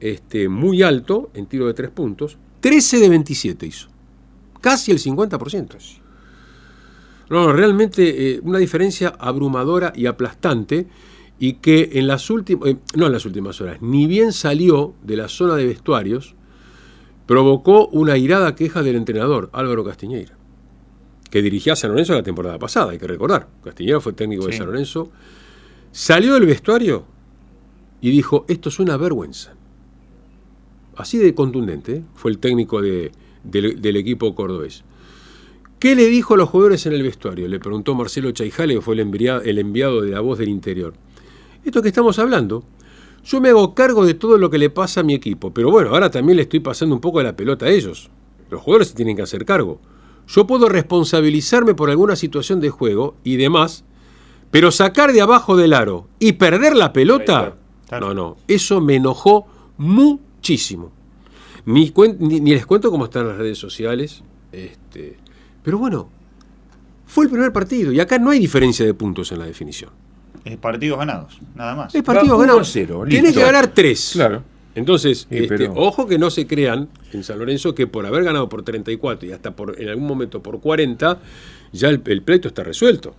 este, 0.00 0.48
muy 0.48 0.82
alto 0.82 1.30
en 1.34 1.46
tiro 1.46 1.66
de 1.66 1.74
tres 1.74 1.90
puntos. 1.90 2.38
13 2.60 2.98
de 2.98 3.08
27 3.08 3.66
hizo. 3.66 3.88
Casi 4.60 4.90
el 4.90 4.98
50%. 4.98 5.76
No, 7.30 7.52
realmente 7.52 8.32
eh, 8.32 8.40
una 8.42 8.58
diferencia 8.58 9.14
abrumadora 9.18 9.92
y 9.94 10.06
aplastante 10.06 10.88
y 11.42 11.54
que 11.54 11.92
en 11.94 12.06
las 12.06 12.28
últimas, 12.28 12.68
eh, 12.68 12.76
no 12.94 13.06
en 13.06 13.12
las 13.12 13.24
últimas 13.24 13.58
horas, 13.62 13.80
ni 13.80 14.06
bien 14.06 14.32
salió 14.32 14.94
de 15.02 15.16
la 15.16 15.26
zona 15.26 15.56
de 15.56 15.64
vestuarios, 15.64 16.36
provocó 17.26 17.88
una 17.88 18.18
irada 18.18 18.54
queja 18.54 18.82
del 18.82 18.96
entrenador, 18.96 19.48
Álvaro 19.54 19.82
Castiñeira, 19.82 20.36
que 21.30 21.40
dirigía 21.40 21.72
a 21.72 21.76
San 21.76 21.92
Lorenzo 21.92 22.12
la 22.12 22.22
temporada 22.22 22.58
pasada, 22.58 22.92
hay 22.92 22.98
que 22.98 23.06
recordar. 23.06 23.48
Castiñeira 23.64 24.00
fue 24.00 24.12
técnico 24.12 24.46
de 24.46 24.52
San 24.52 24.66
Lorenzo. 24.66 25.10
Salió 25.92 26.34
del 26.34 26.44
vestuario 26.44 27.06
y 28.02 28.10
dijo, 28.10 28.44
esto 28.46 28.68
es 28.68 28.78
una 28.78 28.98
vergüenza. 28.98 29.54
Así 30.94 31.16
de 31.16 31.34
contundente 31.34 31.96
¿eh? 31.96 32.02
fue 32.14 32.32
el 32.32 32.38
técnico 32.38 32.82
de, 32.82 33.12
del, 33.44 33.96
equipo 33.96 34.34
cordobés. 34.34 34.84
¿Qué 35.78 35.94
le 35.94 36.08
dijo 36.08 36.34
a 36.34 36.36
los 36.36 36.50
jugadores 36.50 36.84
en 36.84 36.92
el 36.92 37.02
vestuario? 37.02 37.48
Le 37.48 37.58
preguntó 37.58 37.94
Marcelo 37.94 38.30
Chaijale, 38.32 38.74
que 38.74 38.80
fue 38.82 38.92
el 38.92 39.00
enviado, 39.00 39.40
el 39.40 39.58
enviado 39.58 40.02
de 40.02 40.10
la 40.10 40.20
voz 40.20 40.38
del 40.38 40.50
interior. 40.50 40.92
Esto 41.64 41.82
que 41.82 41.88
estamos 41.88 42.18
hablando, 42.18 42.64
yo 43.24 43.40
me 43.40 43.50
hago 43.50 43.74
cargo 43.74 44.06
de 44.06 44.14
todo 44.14 44.38
lo 44.38 44.48
que 44.50 44.58
le 44.58 44.70
pasa 44.70 45.00
a 45.00 45.02
mi 45.02 45.14
equipo, 45.14 45.52
pero 45.52 45.70
bueno, 45.70 45.90
ahora 45.90 46.10
también 46.10 46.36
le 46.36 46.42
estoy 46.42 46.60
pasando 46.60 46.94
un 46.94 47.00
poco 47.00 47.18
de 47.18 47.24
la 47.24 47.36
pelota 47.36 47.66
a 47.66 47.70
ellos. 47.70 48.10
Los 48.50 48.62
jugadores 48.62 48.88
se 48.88 48.94
tienen 48.94 49.16
que 49.16 49.22
hacer 49.22 49.44
cargo. 49.44 49.80
Yo 50.26 50.46
puedo 50.46 50.68
responsabilizarme 50.68 51.74
por 51.74 51.90
alguna 51.90 52.16
situación 52.16 52.60
de 52.60 52.70
juego 52.70 53.14
y 53.24 53.36
demás, 53.36 53.84
pero 54.50 54.70
sacar 54.70 55.12
de 55.12 55.20
abajo 55.20 55.56
del 55.56 55.74
aro 55.74 56.08
y 56.18 56.32
perder 56.32 56.76
la 56.76 56.92
pelota, 56.92 57.56
no, 58.00 58.14
no, 58.14 58.36
eso 58.48 58.80
me 58.80 58.96
enojó 58.96 59.46
muchísimo. 59.76 60.92
Ni, 61.66 61.92
ni, 62.18 62.50
les 62.52 62.64
cuento 62.64 62.90
cómo 62.90 63.04
están 63.04 63.28
las 63.28 63.36
redes 63.36 63.58
sociales, 63.58 64.22
este, 64.50 65.18
pero 65.62 65.78
bueno, 65.78 66.08
fue 67.06 67.24
el 67.24 67.30
primer 67.30 67.52
partido 67.52 67.92
y 67.92 68.00
acá 68.00 68.18
no 68.18 68.30
hay 68.30 68.38
diferencia 68.38 68.86
de 68.86 68.94
puntos 68.94 69.30
en 69.32 69.40
la 69.40 69.46
definición. 69.46 69.90
Es 70.44 70.56
partidos 70.56 70.98
ganados, 70.98 71.38
nada 71.54 71.74
más. 71.74 71.94
Es 71.94 72.02
partidos 72.02 72.40
ganados. 72.40 72.72
Tienes 73.08 73.34
que 73.34 73.42
ganar 73.42 73.68
tres. 73.68 74.10
Claro. 74.14 74.42
Entonces, 74.74 75.26
este, 75.30 75.68
ojo 75.74 76.06
que 76.06 76.18
no 76.18 76.30
se 76.30 76.46
crean 76.46 76.88
en 77.12 77.24
San 77.24 77.38
Lorenzo 77.38 77.74
que 77.74 77.86
por 77.86 78.06
haber 78.06 78.22
ganado 78.24 78.48
por 78.48 78.62
34 78.62 79.28
y 79.28 79.32
hasta 79.32 79.50
por 79.50 79.80
en 79.80 79.88
algún 79.88 80.06
momento 80.06 80.42
por 80.42 80.60
40, 80.60 81.18
ya 81.72 81.88
el 81.88 82.00
pleito 82.00 82.48
está 82.48 82.62
resuelto. 82.62 83.14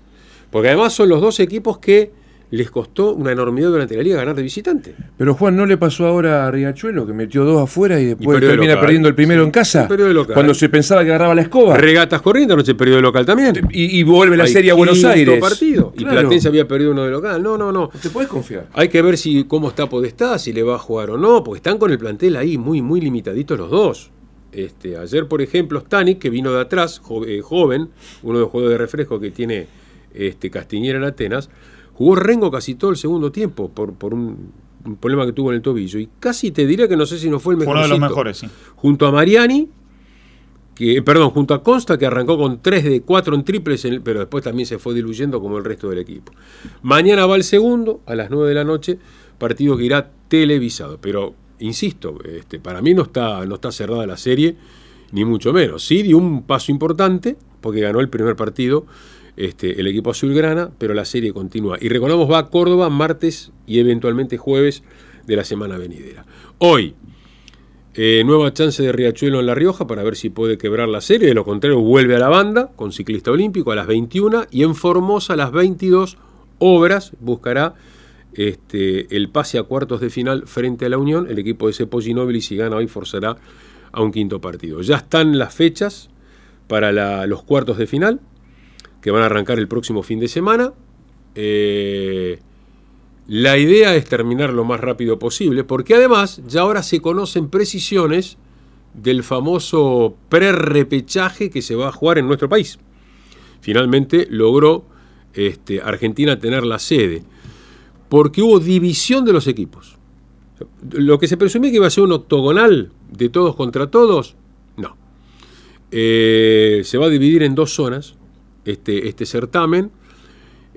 Porque 0.49 0.69
además 0.69 0.93
son 0.93 1.09
los 1.09 1.21
dos 1.21 1.39
equipos 1.39 1.77
que 1.77 2.11
les 2.51 2.69
costó 2.69 3.13
una 3.13 3.31
enormidad 3.31 3.69
durante 3.69 3.95
la 3.95 4.03
liga 4.03 4.17
ganar 4.17 4.35
de 4.35 4.43
visitante. 4.43 4.93
Pero 5.17 5.33
Juan, 5.35 5.55
¿no 5.55 5.65
le 5.65 5.77
pasó 5.77 6.05
ahora 6.05 6.45
a 6.45 6.51
Riachuelo 6.51 7.07
que 7.07 7.13
metió 7.13 7.45
dos 7.45 7.63
afuera 7.63 7.99
y 7.99 8.07
después 8.07 8.41
termina 8.41 8.79
perdiendo 8.79 9.07
el 9.07 9.15
primero 9.15 9.43
en 9.43 9.51
casa? 9.51 9.87
Cuando 10.33 10.53
se 10.53 10.67
pensaba 10.67 11.03
que 11.03 11.09
agarraba 11.09 11.33
la 11.33 11.43
escoba. 11.43 11.77
Regatas 11.77 12.21
corriendo, 12.21 12.57
no 12.57 12.63
se 12.63 12.75
perdió 12.75 12.97
de 12.97 13.01
local 13.01 13.25
también. 13.25 13.55
Y, 13.71 14.03
vuelve 14.03 14.35
la 14.35 14.47
serie 14.47 14.71
a 14.71 14.73
Buenos 14.73 15.03
Aires. 15.03 15.39
partido. 15.39 15.93
Y 15.97 16.03
Platense 16.03 16.47
había 16.49 16.67
perdido 16.67 16.91
uno 16.91 17.05
de 17.05 17.11
local. 17.11 17.41
No, 17.41 17.57
no, 17.57 17.71
no. 17.71 17.89
¿Te 18.01 18.09
puedes 18.09 18.29
confiar? 18.29 18.67
Hay 18.73 18.89
que 18.89 19.01
ver 19.01 19.17
si 19.17 19.45
cómo 19.45 19.69
está 19.69 19.87
Podestá, 19.87 20.37
si 20.37 20.53
le 20.53 20.63
va 20.63 20.75
a 20.75 20.79
jugar 20.79 21.11
o 21.11 21.17
no, 21.17 21.43
porque 21.43 21.57
están 21.57 21.77
con 21.77 21.91
el 21.91 21.97
plantel 21.97 22.35
ahí 22.35 22.57
muy, 22.57 22.81
muy 22.81 23.01
limitaditos 23.01 23.57
los 23.57 23.69
dos. 23.69 24.11
Este, 24.51 24.97
ayer, 24.97 25.27
por 25.27 25.41
ejemplo, 25.41 25.79
Stanik, 25.79 26.19
que 26.19 26.29
vino 26.29 26.51
de 26.51 26.61
atrás, 26.61 27.01
eh, 27.27 27.41
joven, 27.41 27.89
uno 28.23 28.37
de 28.37 28.41
los 28.41 28.49
juegos 28.49 28.71
de 28.71 28.77
refresco 28.77 29.19
que 29.19 29.31
tiene 29.31 29.67
este, 30.13 30.49
Castiñera 30.49 30.97
en 30.97 31.05
Atenas, 31.05 31.49
Jugó 32.01 32.15
Rengo 32.15 32.49
casi 32.49 32.73
todo 32.73 32.89
el 32.89 32.97
segundo 32.97 33.31
tiempo 33.31 33.69
por, 33.69 33.93
por 33.93 34.15
un, 34.15 34.51
problema 34.99 35.23
que 35.23 35.33
tuvo 35.33 35.51
en 35.51 35.57
el 35.57 35.61
tobillo. 35.61 35.99
Y 35.99 36.09
casi 36.19 36.49
te 36.49 36.65
diría 36.65 36.87
que 36.87 36.97
no 36.97 37.05
sé 37.05 37.19
si 37.19 37.29
no 37.29 37.39
fue 37.39 37.53
el 37.53 37.59
mejor. 37.59 37.75
uno 37.75 37.83
de 37.83 37.89
los 37.89 37.99
mejores, 37.99 38.37
sí. 38.39 38.47
Junto 38.75 39.05
a 39.05 39.11
Mariani, 39.11 39.69
que, 40.73 41.03
perdón, 41.03 41.29
junto 41.29 41.53
a 41.53 41.61
Consta, 41.61 41.99
que 41.99 42.07
arrancó 42.07 42.39
con 42.39 42.59
3 42.59 42.85
de 42.85 43.01
4 43.03 43.35
en 43.35 43.43
triples, 43.43 43.87
pero 44.03 44.21
después 44.21 44.43
también 44.43 44.65
se 44.65 44.79
fue 44.79 44.95
diluyendo 44.95 45.39
como 45.39 45.59
el 45.59 45.63
resto 45.63 45.91
del 45.91 45.99
equipo. 45.99 46.31
Mañana 46.81 47.27
va 47.27 47.35
el 47.35 47.43
segundo, 47.43 48.01
a 48.07 48.15
las 48.15 48.31
9 48.31 48.49
de 48.49 48.55
la 48.55 48.63
noche, 48.63 48.97
partido 49.37 49.77
que 49.77 49.83
irá 49.85 50.09
televisado. 50.27 50.97
Pero, 50.99 51.35
insisto, 51.59 52.17
este, 52.23 52.57
para 52.57 52.81
mí 52.81 52.95
no 52.95 53.03
está, 53.03 53.45
no 53.45 53.53
está 53.53 53.71
cerrada 53.71 54.07
la 54.07 54.17
serie, 54.17 54.55
ni 55.11 55.23
mucho 55.23 55.53
menos. 55.53 55.85
Sí 55.85 56.01
dio 56.01 56.17
un 56.17 56.47
paso 56.47 56.71
importante, 56.71 57.37
porque 57.61 57.81
ganó 57.81 57.99
el 57.99 58.09
primer 58.09 58.35
partido 58.35 58.87
este, 59.37 59.79
el 59.79 59.87
equipo 59.87 60.11
azulgrana, 60.11 60.71
pero 60.77 60.93
la 60.93 61.05
serie 61.05 61.33
continúa. 61.33 61.77
Y 61.79 61.89
recordamos, 61.89 62.29
va 62.29 62.39
a 62.39 62.49
Córdoba 62.49 62.89
martes 62.89 63.51
y 63.65 63.79
eventualmente 63.79 64.37
jueves 64.37 64.83
de 65.25 65.35
la 65.35 65.43
semana 65.43 65.77
venidera. 65.77 66.25
Hoy, 66.57 66.95
eh, 67.93 68.23
nueva 68.25 68.53
chance 68.53 68.81
de 68.81 68.91
Riachuelo 68.91 69.39
en 69.39 69.47
La 69.47 69.55
Rioja 69.55 69.85
para 69.85 70.03
ver 70.03 70.15
si 70.15 70.29
puede 70.29 70.57
quebrar 70.57 70.87
la 70.87 71.01
serie. 71.01 71.27
De 71.27 71.33
lo 71.33 71.43
contrario, 71.43 71.79
vuelve 71.79 72.15
a 72.15 72.19
la 72.19 72.29
banda 72.29 72.71
con 72.75 72.91
ciclista 72.91 73.31
olímpico 73.31 73.71
a 73.71 73.75
las 73.75 73.87
21 73.87 74.45
y 74.51 74.63
en 74.63 74.75
Formosa 74.75 75.33
a 75.33 75.37
las 75.37 75.51
22 75.51 76.17
Obras 76.63 77.13
buscará 77.19 77.73
este, 78.33 79.15
el 79.15 79.29
pase 79.29 79.57
a 79.57 79.63
cuartos 79.63 79.99
de 79.99 80.09
final 80.09 80.43
frente 80.45 80.85
a 80.85 80.89
la 80.89 80.97
Unión. 80.97 81.27
El 81.29 81.39
equipo 81.39 81.67
de 81.67 81.73
Cepo 81.73 81.99
y 81.99 82.41
si 82.41 82.55
gana 82.55 82.77
hoy, 82.77 82.87
forzará 82.87 83.35
a 83.91 84.01
un 84.01 84.11
quinto 84.11 84.39
partido. 84.39 84.81
Ya 84.81 84.97
están 84.97 85.37
las 85.37 85.53
fechas 85.53 86.09
para 86.67 87.25
los 87.25 87.43
cuartos 87.43 87.77
de 87.77 87.87
final 87.87 88.21
que 89.01 89.11
van 89.11 89.23
a 89.23 89.25
arrancar 89.25 89.59
el 89.59 89.67
próximo 89.67 90.03
fin 90.03 90.19
de 90.19 90.27
semana. 90.27 90.73
Eh, 91.35 92.39
la 93.27 93.57
idea 93.57 93.95
es 93.95 94.05
terminar 94.05 94.53
lo 94.53 94.65
más 94.65 94.79
rápido 94.79 95.19
posible, 95.19 95.63
porque 95.63 95.95
además 95.95 96.41
ya 96.47 96.61
ahora 96.61 96.83
se 96.83 97.01
conocen 97.01 97.49
precisiones 97.49 98.37
del 98.93 99.23
famoso 99.23 100.15
pre-repechaje 100.29 101.49
que 101.49 101.61
se 101.61 101.75
va 101.75 101.89
a 101.89 101.91
jugar 101.91 102.17
en 102.17 102.27
nuestro 102.27 102.49
país. 102.49 102.77
Finalmente 103.61 104.27
logró 104.29 104.85
este, 105.33 105.81
Argentina 105.81 106.39
tener 106.39 106.65
la 106.65 106.79
sede, 106.79 107.23
porque 108.09 108.41
hubo 108.41 108.59
división 108.59 109.23
de 109.23 109.33
los 109.33 109.47
equipos. 109.47 109.97
Lo 110.91 111.17
que 111.17 111.27
se 111.27 111.37
presumía 111.37 111.71
que 111.71 111.77
iba 111.77 111.87
a 111.87 111.91
ser 111.91 112.03
un 112.03 112.11
octogonal 112.11 112.91
de 113.09 113.29
todos 113.29 113.55
contra 113.55 113.89
todos, 113.89 114.35
no. 114.77 114.97
Eh, 115.91 116.81
se 116.83 116.97
va 116.97 117.05
a 117.05 117.09
dividir 117.09 117.43
en 117.43 117.55
dos 117.55 117.73
zonas, 117.73 118.15
este, 118.65 119.07
este 119.07 119.25
certamen, 119.25 119.91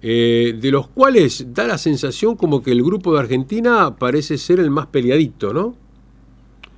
eh, 0.02 0.54
de 0.60 0.70
los 0.70 0.88
cuales 0.88 1.46
da 1.54 1.66
la 1.66 1.78
sensación 1.78 2.36
como 2.36 2.62
que 2.62 2.72
el 2.72 2.82
grupo 2.82 3.14
de 3.14 3.20
Argentina 3.20 3.96
parece 3.96 4.36
ser 4.38 4.60
el 4.60 4.70
más 4.70 4.86
peleadito, 4.88 5.52
¿no? 5.52 5.76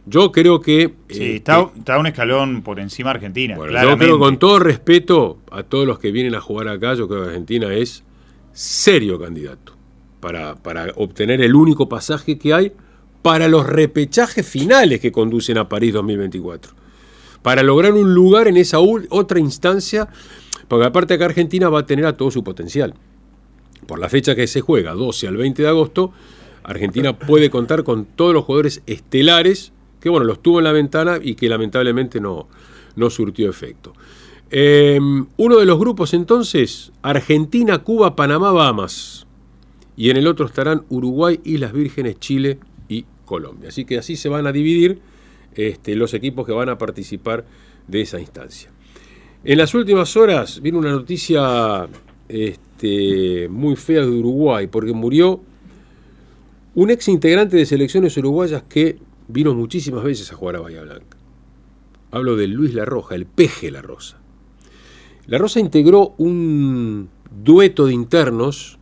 Yo 0.09 0.31
creo 0.31 0.61
que... 0.61 0.95
Sí, 1.09 1.23
eh, 1.23 1.37
está, 1.37 1.99
un 1.99 2.07
escalón 2.07 2.63
por 2.63 2.79
encima 2.79 3.11
de 3.11 3.17
Argentina. 3.17 3.57
yo 3.57 3.99
creo 3.99 4.21
con 4.21 4.39
todo 4.39 4.61
respeto 4.61 5.39
a 5.51 5.65
todos 5.65 5.87
los 5.87 5.99
que 5.99 6.13
vienen 6.13 6.37
a 6.37 6.41
jugar 6.41 6.69
acá, 6.69 6.95
yo 6.95 7.09
creo 7.09 7.23
que 7.23 7.29
Argentina 7.31 7.75
es 7.75 8.05
serio 8.53 9.19
candidato 9.19 9.73
para, 10.21 10.55
para 10.55 10.93
obtener 10.95 11.43
el 11.43 11.57
único 11.57 11.89
pasaje 11.89 12.39
que 12.39 12.55
hay 12.55 12.73
para 13.23 13.49
los 13.49 13.67
repechajes 13.67 14.47
finales 14.47 15.01
que 15.01 15.11
conducen 15.11 15.59
a 15.59 15.69
París 15.69 15.93
2024. 15.95 16.73
Para 17.43 17.65
lograr 17.65 17.93
un 17.93 18.15
lugar 18.15 18.47
en 18.47 18.57
esa 18.57 18.79
otra 18.79 19.41
instancia 19.41 20.07
porque 20.69 20.87
aparte 20.87 21.15
acá 21.15 21.27
Argentina 21.27 21.69
va 21.69 21.81
a 21.81 21.87
tener 21.87 22.07
a 22.07 22.17
todo 22.17 22.31
su 22.31 22.43
potencial. 22.43 22.95
Por 23.87 23.99
la 23.99 24.09
fecha 24.09 24.35
que 24.35 24.47
se 24.47 24.61
juega, 24.61 24.95
12 24.95 25.29
al 25.29 25.37
20 25.37 25.63
de 25.63 25.69
agosto, 25.69 26.13
Argentina 26.65 27.17
puede 27.17 27.51
contar 27.51 27.85
con 27.85 28.05
todos 28.05 28.35
los 28.35 28.45
jugadores 28.45 28.83
estelares 28.87 29.73
que, 30.01 30.09
bueno, 30.09 30.27
los 30.27 30.43
tuvo 30.43 30.59
en 30.59 30.65
la 30.65 30.73
ventana 30.73 31.19
y 31.23 31.35
que 31.35 31.49
lamentablemente 31.49 32.21
no, 32.21 32.49
no 32.97 33.11
surtió 33.11 33.49
efecto. 33.49 33.93
Em, 34.51 35.27
uno 35.37 35.57
de 35.59 35.65
los 35.65 35.79
grupos 35.79 36.15
entonces, 36.15 36.93
Argentina, 37.03 37.79
Cuba, 37.79 38.17
Panamá, 38.17 38.53
Bahamas. 38.53 39.27
Y 39.97 40.11
en 40.11 40.17
el 40.17 40.27
otro 40.27 40.47
estarán 40.47 40.85
Uruguay, 40.89 41.41
Islas 41.45 41.73
Vírgenes, 41.73 42.21
Chile 42.21 42.59
y 42.89 43.05
Colombia. 43.25 43.71
Así 43.71 43.85
que 43.85 43.99
así 43.99 44.17
se 44.17 44.29
van 44.29 44.47
a 44.47 44.53
dividir 44.53 45.01
este, 45.55 45.97
los 45.97 46.15
equipos 46.15 46.47
que 46.47 46.53
van 46.53 46.69
a 46.69 46.79
participar 46.79 47.47
de 47.89 48.03
esa 48.03 48.21
instancia. 48.21 48.71
En 49.49 49.59
las 49.59 49.77
últimas 49.77 50.17
horas 50.17 50.61
vino 50.61 50.77
una 50.81 50.91
noticia 50.91 51.87
este, 52.29 53.49
muy 53.49 53.77
fea 53.77 54.01
de 54.01 54.09
Uruguay, 54.09 54.67
porque 54.67 54.93
murió 54.93 55.41
Un 56.75 56.91
ex 56.91 57.07
integrante 57.07 57.57
de 57.57 57.65
selecciones 57.65 58.17
uruguayas 58.17 58.65
que 58.69 58.99
vino 59.29 59.55
muchísimas 59.55 60.03
veces 60.03 60.33
a 60.33 60.35
jugar 60.35 60.57
a 60.57 60.61
Bahía 60.63 60.83
Blanca. 60.83 61.17
Hablo 62.11 62.35
de 62.35 62.49
Luis 62.49 62.75
La 62.75 62.85
Roja, 62.85 63.15
el 63.15 63.25
peje 63.25 63.71
La 63.71 63.83
Rosa. 63.83 64.19
La 65.29 65.39
Rosa 65.39 65.61
integró 65.61 66.17
un 66.19 67.09
dueto 67.31 67.87
de 67.87 67.95
internos 67.95 68.81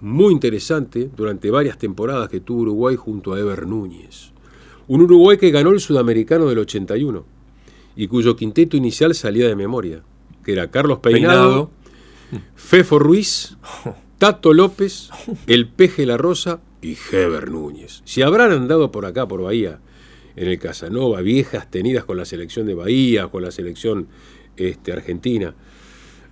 muy 0.00 0.32
interesante 0.32 1.10
durante 1.16 1.50
varias 1.50 1.78
temporadas 1.78 2.28
que 2.28 2.38
tuvo 2.38 2.62
Uruguay 2.62 2.94
junto 2.94 3.32
a 3.32 3.40
Ever 3.40 3.66
Núñez. 3.66 4.30
Un 4.86 5.02
Uruguay 5.02 5.36
que 5.36 5.50
ganó 5.50 5.70
el 5.70 5.80
sudamericano 5.80 6.46
del 6.46 6.58
81 6.58 7.39
y 7.96 8.06
cuyo 8.08 8.36
quinteto 8.36 8.76
inicial 8.76 9.14
salía 9.14 9.48
de 9.48 9.56
memoria, 9.56 10.02
que 10.44 10.52
era 10.52 10.70
Carlos 10.70 11.00
Peinado, 11.00 11.70
Fefo 12.54 12.98
Ruiz, 12.98 13.56
Tato 14.18 14.52
López, 14.52 15.10
el 15.46 15.68
Peje 15.68 16.06
La 16.06 16.16
Rosa 16.16 16.60
y 16.82 16.96
Heber 17.10 17.50
Núñez. 17.50 18.02
Si 18.04 18.22
habrán 18.22 18.52
andado 18.52 18.90
por 18.90 19.06
acá, 19.06 19.26
por 19.26 19.42
Bahía, 19.42 19.80
en 20.36 20.48
el 20.48 20.58
Casanova, 20.58 21.20
viejas 21.20 21.70
tenidas 21.70 22.04
con 22.04 22.16
la 22.16 22.24
selección 22.24 22.66
de 22.66 22.74
Bahía, 22.74 23.28
con 23.28 23.42
la 23.42 23.50
selección 23.50 24.08
este, 24.56 24.92
argentina. 24.92 25.54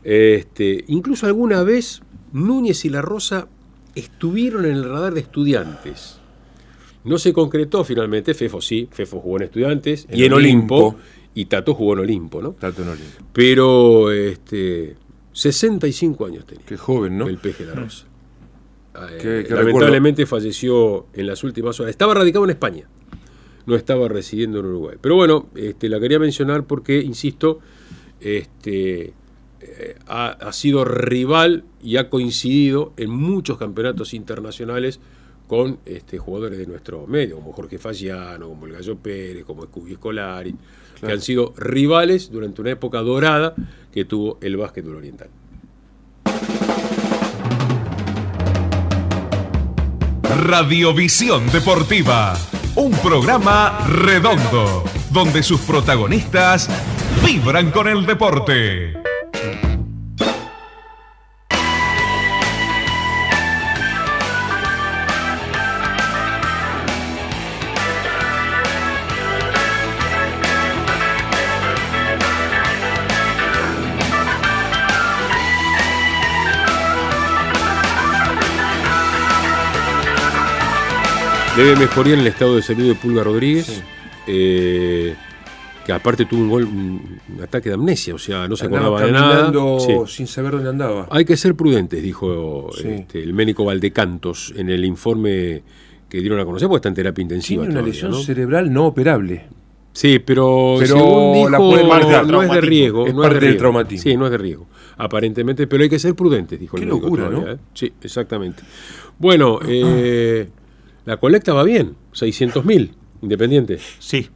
Este, 0.04 0.84
incluso 0.88 1.26
alguna 1.26 1.62
vez 1.62 2.02
Núñez 2.32 2.84
y 2.84 2.90
La 2.90 3.02
Rosa 3.02 3.48
estuvieron 3.94 4.64
en 4.64 4.72
el 4.72 4.84
radar 4.84 5.14
de 5.14 5.20
estudiantes. 5.20 6.20
No 7.04 7.18
se 7.18 7.32
concretó 7.32 7.84
finalmente, 7.84 8.34
Fefo 8.34 8.60
sí, 8.60 8.88
Fefo 8.90 9.20
jugó 9.20 9.36
en 9.36 9.44
estudiantes 9.44 10.06
En 10.08 10.18
y 10.18 10.24
en 10.24 10.32
Olimpo, 10.32 10.76
Olimpo. 10.76 10.98
Y 11.40 11.44
Tato 11.44 11.74
jugó 11.74 11.92
en 11.92 12.00
Olimpo, 12.00 12.42
¿no? 12.42 12.52
Tato 12.52 12.82
en 12.82 12.88
Olimpo. 12.88 13.24
Pero 13.32 14.10
este, 14.10 14.96
65 15.32 16.26
años 16.26 16.44
tenía. 16.46 16.64
Qué 16.66 16.76
joven, 16.76 17.16
¿no? 17.18 17.28
El 17.28 17.38
peje 17.38 17.64
La 17.64 17.74
Rosa. 17.74 18.06
Eh, 18.96 19.18
Qué- 19.22 19.44
qué 19.46 19.54
lamentablemente 19.54 20.26
falleció 20.26 21.06
en 21.12 21.26
las 21.28 21.44
últimas 21.44 21.78
horas. 21.78 21.90
Estaba 21.90 22.14
radicado 22.14 22.44
en 22.44 22.50
España, 22.50 22.88
no 23.66 23.76
estaba 23.76 24.08
residiendo 24.08 24.58
en 24.58 24.66
Uruguay. 24.66 24.96
Pero 25.00 25.14
bueno, 25.14 25.46
este, 25.54 25.88
la 25.88 26.00
quería 26.00 26.18
mencionar 26.18 26.64
porque, 26.64 27.00
insisto, 27.00 27.60
este, 28.20 29.12
eh, 29.60 29.96
ha, 30.08 30.28
ha 30.30 30.52
sido 30.52 30.84
rival 30.84 31.64
y 31.82 31.96
ha 31.98 32.10
coincidido 32.10 32.92
en 32.96 33.10
muchos 33.10 33.58
campeonatos 33.58 34.14
internacionales 34.14 34.98
con 35.46 35.78
este, 35.86 36.18
jugadores 36.18 36.58
de 36.58 36.66
nuestro 36.66 37.06
medio, 37.06 37.36
como 37.36 37.52
Jorge 37.52 37.78
Fagiano, 37.78 38.48
como 38.48 38.66
el 38.66 38.72
Gallo 38.72 38.96
Pérez, 38.96 39.44
como 39.44 39.62
Scooby 39.64 39.92
Escolari, 39.92 40.54
que 41.00 41.12
han 41.12 41.20
sido 41.20 41.54
rivales 41.56 42.30
durante 42.30 42.60
una 42.60 42.70
época 42.70 43.00
dorada 43.00 43.54
que 43.92 44.04
tuvo 44.04 44.38
el 44.40 44.56
básquetbol 44.56 44.96
oriental. 44.96 45.28
Radiovisión 50.44 51.50
Deportiva, 51.50 52.36
un 52.76 52.92
programa 52.92 53.86
redondo, 53.88 54.84
donde 55.10 55.42
sus 55.42 55.60
protagonistas 55.60 56.68
vibran 57.24 57.70
con 57.70 57.88
el 57.88 58.06
deporte. 58.06 58.97
Debe 81.58 81.74
mejorar 81.74 82.12
en 82.12 82.20
el 82.20 82.26
estado 82.28 82.54
de 82.54 82.62
salud 82.62 82.86
de 82.86 82.94
Pulga 82.94 83.24
Rodríguez, 83.24 83.82
eh, 84.28 85.12
que 85.84 85.92
aparte 85.92 86.24
tuvo 86.24 86.42
un, 86.42 86.48
gol, 86.48 86.64
un 86.66 87.18
ataque 87.42 87.68
de 87.68 87.74
amnesia, 87.74 88.14
o 88.14 88.18
sea, 88.18 88.46
no 88.46 88.54
se 88.54 88.66
acordaba 88.66 89.02
de 89.04 89.10
nada. 89.10 89.52
Sí. 89.80 89.92
sin 90.06 90.28
saber 90.28 90.52
dónde 90.52 90.68
andaba. 90.68 91.08
Hay 91.10 91.24
que 91.24 91.36
ser 91.36 91.56
prudentes, 91.56 92.00
dijo 92.00 92.70
Sí. 92.80 92.86
este, 92.86 93.24
el 93.24 93.34
médico 93.34 93.64
Valdecantos 93.64 94.54
en 94.56 94.70
el 94.70 94.84
informe 94.84 95.64
que 96.08 96.20
dieron 96.20 96.38
a 96.38 96.44
conocer, 96.44 96.68
porque 96.68 96.78
está 96.78 96.90
en 96.90 96.94
terapia 96.94 97.22
intensiva. 97.22 97.62
Tiene 97.64 97.72
una 97.74 97.80
todavía, 97.80 97.92
lesión 97.92 98.12
¿no? 98.12 98.18
cerebral 98.18 98.72
no 98.72 98.86
operable. 98.86 99.46
Sí, 99.92 100.20
pero, 100.20 100.76
Pero 100.78 100.86
según 100.96 101.32
dijo, 101.34 101.50
la 101.50 101.58
puede 101.58 101.84
marcar. 101.88 102.26
no 102.28 102.40
es 102.44 102.52
de 102.52 102.60
riesgo. 102.60 103.04
Es 103.08 103.14
no 103.14 103.22
parte 103.22 103.40
de 103.40 103.46
del 103.48 103.56
traumatismo. 103.56 104.02
Sí, 104.04 104.16
no 104.16 104.26
es 104.26 104.30
de 104.30 104.38
riesgo, 104.38 104.68
aparentemente, 104.96 105.66
pero 105.66 105.82
hay 105.82 105.88
que 105.88 105.98
ser 105.98 106.14
prudentes, 106.14 106.60
dijo 106.60 106.76
Qué 106.76 106.84
el 106.84 106.88
médico 106.90 107.06
locura, 107.06 107.24
todavía, 107.24 107.46
¿no? 107.46 107.52
¿eh? 107.54 107.58
Sí, 107.74 107.92
exactamente. 108.00 108.62
Bueno, 109.18 109.58
eh, 109.66 110.48
la 111.08 111.16
colecta 111.16 111.54
va 111.54 111.64
bien, 111.64 111.96
600 112.12 112.64
mil, 112.66 112.92
independiente. 113.22 113.78
Sí. 113.98 114.28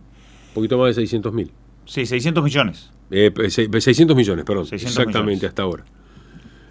Un 0.48 0.54
poquito 0.54 0.78
más 0.78 0.88
de 0.88 1.02
600 1.02 1.32
mil. 1.32 1.50
Sí, 1.84 2.06
600 2.06 2.42
millones. 2.42 2.90
Eh, 3.10 3.30
se- 3.50 3.68
600 3.80 4.16
millones, 4.16 4.44
perdón. 4.46 4.64
600 4.66 4.96
exactamente, 4.98 5.30
millones. 5.34 5.48
hasta 5.50 5.62
ahora. 5.62 5.84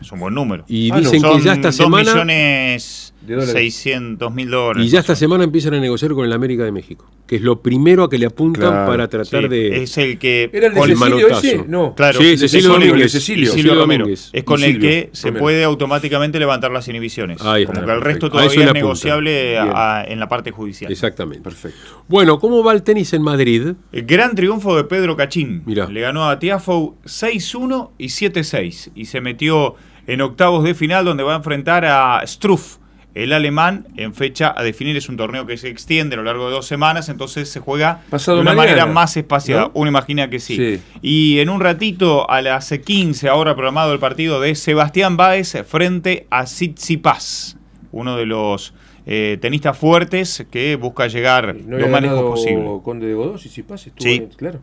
Es 0.01 0.11
un 0.11 0.19
buen 0.19 0.33
número. 0.33 0.65
Y 0.67 0.91
Ah, 0.91 0.99
dicen 0.99 1.21
que 1.21 1.39
ya 1.41 1.53
esta 1.53 1.67
dos 1.69 1.75
semana- 1.75 2.11
millones 2.13 3.13
De 3.21 3.35
dólares. 3.35 3.53
600 3.53 4.33
mil 4.33 4.49
dólares. 4.49 4.83
Y 4.87 4.89
ya 4.89 4.99
esta 4.99 5.15
semana 5.15 5.43
empiezan 5.43 5.75
a 5.75 5.79
negociar 5.79 6.11
con 6.13 6.25
el 6.25 6.33
América 6.33 6.63
de 6.63 6.71
México, 6.71 7.07
que 7.27 7.35
es 7.35 7.43
lo 7.43 7.61
primero 7.61 8.03
a 8.05 8.09
que 8.09 8.17
le 8.17 8.25
apuntan 8.25 8.63
Claro, 8.71 8.87
para 8.91 9.07
tratar 9.07 9.43
Sí, 9.43 9.47
de. 9.47 9.83
Es 9.83 9.95
el 9.99 10.17
que. 10.17 10.49
¿Era 10.51 10.67
el 10.67 10.73
de 10.73 10.79
con 10.79 10.89
Cecilio 10.89 11.15
manotazo. 11.27 11.47
ese? 11.47 11.63
No. 11.67 11.93
Claro, 11.95 12.19
Sí, 12.19 12.35
Cecilio 12.37 12.69
Domínguez. 12.69 13.11
Cecilio, 13.11 13.51
Cecilio. 13.51 13.75
Domínguez. 13.75 14.29
Es 14.33 14.43
con 14.43 14.63
el 14.63 14.79
que 14.79 15.09
se 15.13 15.27
Romero. 15.27 15.43
puede 15.43 15.63
automáticamente 15.63 16.39
levantar 16.39 16.71
las 16.71 16.87
inhibiciones. 16.87 17.39
Ahí 17.43 17.61
está, 17.63 17.75
Como 17.75 17.85
que 17.85 17.93
el 17.93 18.01
resto 18.01 18.31
perfecto. 18.31 18.37
Todavía 18.49 18.65
es 18.65 18.73
negociable 18.73 19.57
a- 19.59 20.03
en 20.07 20.19
la 20.19 20.27
parte 20.27 20.49
judicial. 20.49 20.91
Exactamente. 20.91 21.43
Perfecto. 21.43 22.03
Bueno, 22.07 22.39
¿cómo 22.39 22.63
va 22.63 22.73
el 22.73 22.81
tenis 22.81 23.13
en 23.13 23.21
Madrid? 23.21 23.73
El 23.91 24.05
gran 24.07 24.33
triunfo 24.35 24.75
de 24.75 24.83
Pedro 24.85 25.15
Cachín. 25.15 25.61
Mirá. 25.67 25.87
Le 25.87 26.01
ganó 26.01 26.27
a 26.27 26.39
Tiafoe 26.39 26.93
6-1 27.05 27.91
y 27.99 28.09
7-6. 28.09 28.89
Y 28.95 29.05
se 29.05 29.21
metió 29.21 29.75
en 30.07 30.21
octavos 30.21 30.63
de 30.63 30.73
final 30.75 31.05
donde 31.05 31.23
va 31.23 31.33
a 31.33 31.37
enfrentar 31.37 31.85
a 31.85 32.21
Struff, 32.25 32.77
el 33.13 33.33
alemán, 33.33 33.87
en 33.97 34.13
fecha 34.13 34.53
a 34.57 34.63
definir. 34.63 34.95
Es 34.95 35.09
un 35.09 35.17
torneo 35.17 35.45
que 35.45 35.57
se 35.57 35.67
extiende 35.67 36.15
a 36.15 36.17
lo 36.17 36.23
largo 36.23 36.45
de 36.47 36.51
dos 36.53 36.65
semanas, 36.65 37.09
entonces 37.09 37.49
se 37.49 37.59
juega 37.59 38.01
Pasado 38.09 38.37
de 38.37 38.41
una 38.43 38.53
mañana, 38.53 38.77
manera 38.77 38.85
más 38.93 39.17
espaciada. 39.17 39.63
¿no? 39.63 39.71
Uno 39.73 39.89
imagina 39.89 40.29
que 40.29 40.39
sí. 40.39 40.55
Sí. 40.55 40.81
Y 41.01 41.39
en 41.39 41.49
un 41.49 41.59
ratito, 41.59 42.29
a 42.29 42.41
las 42.41 42.69
15, 42.71 43.27
ahora 43.27 43.53
programado 43.53 43.91
el 43.91 43.99
partido 43.99 44.39
de 44.39 44.55
Sebastián 44.55 45.17
Báez 45.17 45.55
frente 45.67 46.25
a 46.29 46.45
Tsitsipas, 46.45 47.57
uno 47.91 48.15
de 48.15 48.25
los 48.25 48.73
eh, 49.05 49.37
tenistas 49.41 49.77
fuertes 49.77 50.45
que 50.49 50.75
busca 50.77 51.07
llegar 51.07 51.55
¿No 51.65 51.77
lo 51.77 51.87
más 51.89 52.01
lejos 52.01 52.21
posible. 52.21 52.65
Conde 52.83 53.07
de 53.07 53.13
Godó, 53.15 53.37
si 53.37 53.49
estuvo 53.49 53.77
Sí. 53.97 54.13
en- 54.15 54.27
claro. 54.29 54.59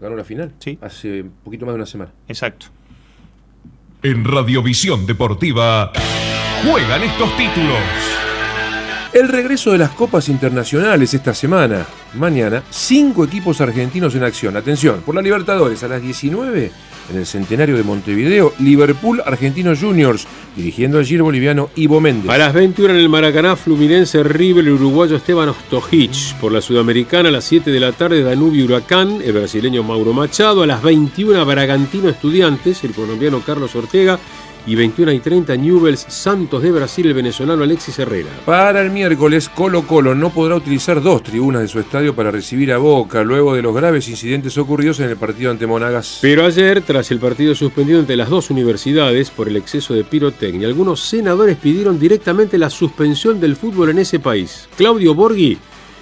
Ganó 0.00 0.14
la 0.16 0.24
final. 0.24 0.52
Sí. 0.60 0.78
Hace 0.80 1.22
un 1.22 1.32
poquito 1.44 1.66
más 1.66 1.74
de 1.74 1.76
una 1.76 1.86
semana. 1.86 2.12
Exacto. 2.28 2.66
En 4.00 4.24
Radiovisión 4.24 5.06
Deportiva 5.06 5.90
juegan 6.62 7.02
estos 7.02 7.36
títulos. 7.36 8.27
El 9.12 9.28
regreso 9.28 9.72
de 9.72 9.78
las 9.78 9.90
copas 9.92 10.28
internacionales 10.28 11.14
esta 11.14 11.32
semana. 11.32 11.86
Mañana, 12.14 12.62
cinco 12.68 13.24
equipos 13.24 13.60
argentinos 13.62 14.14
en 14.14 14.22
acción. 14.22 14.54
Atención, 14.54 15.00
por 15.04 15.14
la 15.14 15.22
Libertadores 15.22 15.82
a 15.82 15.88
las 15.88 16.02
19 16.02 16.70
en 17.10 17.16
el 17.16 17.24
centenario 17.24 17.74
de 17.74 17.82
Montevideo, 17.82 18.52
Liverpool 18.58 19.22
Argentinos 19.24 19.80
Juniors, 19.80 20.26
dirigiendo 20.54 20.98
al 20.98 21.06
Giro 21.06 21.24
boliviano 21.24 21.70
Ivo 21.74 22.02
Méndez. 22.02 22.30
A 22.30 22.36
las 22.36 22.52
21 22.52 22.92
en 22.92 23.00
el 23.00 23.08
Maracaná, 23.08 23.56
Fluminense 23.56 24.22
River, 24.22 24.66
el 24.66 24.74
uruguayo 24.74 25.16
Esteban 25.16 25.48
Ostojic. 25.48 26.34
Por 26.38 26.52
la 26.52 26.60
Sudamericana, 26.60 27.30
a 27.30 27.32
las 27.32 27.44
7 27.44 27.70
de 27.70 27.80
la 27.80 27.92
tarde, 27.92 28.22
Danubio 28.22 28.66
Huracán, 28.66 29.22
el 29.24 29.32
brasileño 29.32 29.82
Mauro 29.82 30.12
Machado. 30.12 30.62
A 30.62 30.66
las 30.66 30.82
21, 30.82 31.46
Bragantino 31.46 32.10
Estudiantes, 32.10 32.84
el 32.84 32.92
colombiano 32.92 33.40
Carlos 33.40 33.74
Ortega. 33.74 34.18
Y 34.66 34.74
21 34.74 35.12
y 35.12 35.20
30, 35.20 35.56
Newells 35.56 36.04
Santos 36.08 36.62
de 36.62 36.70
Brasil, 36.70 37.06
el 37.06 37.14
venezolano 37.14 37.62
Alexis 37.62 37.98
Herrera. 37.98 38.28
Para 38.44 38.82
el 38.82 38.90
miércoles, 38.90 39.48
Colo 39.48 39.86
Colo 39.86 40.14
no 40.14 40.30
podrá 40.30 40.56
utilizar 40.56 41.02
dos 41.02 41.22
tribunas 41.22 41.62
de 41.62 41.68
su 41.68 41.80
estadio 41.80 42.14
para 42.14 42.30
recibir 42.30 42.72
a 42.72 42.78
Boca 42.78 43.22
luego 43.22 43.54
de 43.54 43.62
los 43.62 43.74
graves 43.74 44.08
incidentes 44.08 44.58
ocurridos 44.58 45.00
en 45.00 45.08
el 45.08 45.16
partido 45.16 45.50
ante 45.50 45.66
Monagas. 45.66 46.18
Pero 46.20 46.44
ayer, 46.44 46.82
tras 46.82 47.10
el 47.10 47.18
partido 47.18 47.54
suspendido 47.54 48.00
entre 48.00 48.16
las 48.16 48.28
dos 48.28 48.50
universidades 48.50 49.30
por 49.30 49.48
el 49.48 49.56
exceso 49.56 49.94
de 49.94 50.04
pirotecnia, 50.04 50.68
algunos 50.68 51.00
senadores 51.00 51.56
pidieron 51.56 51.98
directamente 51.98 52.58
la 52.58 52.70
suspensión 52.70 53.40
del 53.40 53.56
fútbol 53.56 53.90
en 53.90 53.98
ese 53.98 54.18
país. 54.20 54.68
Claudio 54.76 55.14
Borghi 55.14 55.58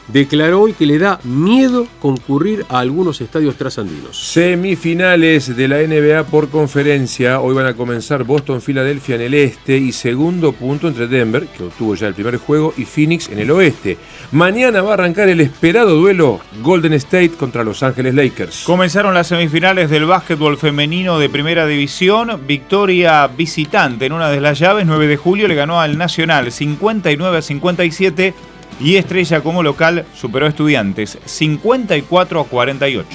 declaró 0.09 0.62
hoy 0.62 0.73
que 0.73 0.87
le 0.87 0.99
da 0.99 1.21
miedo 1.25 1.87
concurrir 2.01 2.64
a 2.69 2.79
algunos 2.79 3.21
estadios 3.21 3.57
trasandinos. 3.57 4.19
Semifinales 4.19 5.57
de 5.57 5.69
la 5.69 5.79
NBA 5.79 6.25
por 6.25 6.49
conferencia. 6.49 7.40
Hoy 7.40 7.55
van 7.55 7.66
a 7.66 7.75
comenzar 7.75 8.25
Boston-Filadelfia 8.25 9.16
en 9.16 9.21
el 9.23 9.35
este 9.35 9.77
y 9.77 9.92
segundo 9.92 10.53
punto 10.53 10.88
entre 10.88 11.07
Denver, 11.09 11.47
que 11.47 11.64
obtuvo 11.64 11.95
ya 11.95 12.09
el 12.09 12.14
primer 12.14 12.37
juego, 12.37 12.73
y 12.77 12.85
Phoenix 12.85 13.29
en 13.29 13.38
el 13.38 13.51
oeste. 13.51 13.99
Mañana 14.33 14.83
va 14.83 14.90
a 14.90 14.95
arrancar 14.95 15.29
el 15.29 15.40
esperado 15.40 15.97
duelo 15.97 16.40
Golden 16.62 16.92
State 16.95 17.31
contra 17.31 17.64
Los 17.64 17.83
Ángeles 17.83 18.14
Lakers. 18.14 18.64
Comenzaron 18.64 19.14
las 19.14 19.29
semifinales 19.29 19.90
del 19.90 20.07
básquetbol 20.07 20.57
femenino 20.57 21.19
de 21.19 21.29
primera 21.29 21.66
división. 21.66 22.40
Victoria 22.47 23.27
visitante 23.27 24.07
en 24.07 24.12
una 24.12 24.31
de 24.31 24.40
las 24.40 24.59
llaves. 24.59 24.87
9 24.87 25.07
de 25.07 25.16
julio 25.16 25.49
le 25.49 25.55
ganó 25.55 25.81
al 25.81 25.99
Nacional 25.99 26.51
59 26.51 27.38
a 27.38 27.42
57 27.42 28.35
y 28.81 28.97
Estrella 28.97 29.41
como 29.41 29.62
local 29.62 30.05
superó 30.15 30.47
a 30.47 30.49
Estudiantes 30.49 31.19
54 31.25 32.41
a 32.41 32.45
48. 32.45 33.09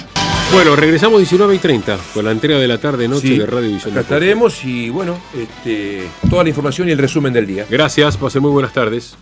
Bueno, 0.52 0.76
regresamos 0.76 1.18
19 1.18 1.54
y 1.54 1.58
30 1.58 1.96
con 2.12 2.24
la 2.26 2.30
entrega 2.32 2.58
de 2.60 2.68
la 2.68 2.78
tarde-noche 2.78 3.26
Sí, 3.28 3.38
de 3.38 3.46
Radio 3.46 3.70
Visión. 3.70 3.92
acá 3.92 4.00
estaremos 4.02 4.62
y 4.64 4.90
bueno, 4.90 5.18
este, 5.34 6.06
toda 6.28 6.42
la 6.42 6.50
información 6.50 6.88
y 6.88 6.92
el 6.92 6.98
resumen 6.98 7.32
del 7.32 7.46
día. 7.46 7.64
Gracias, 7.70 8.16
pasen 8.18 8.42
muy 8.42 8.50
buenas 8.50 8.72
tardes. 8.72 9.16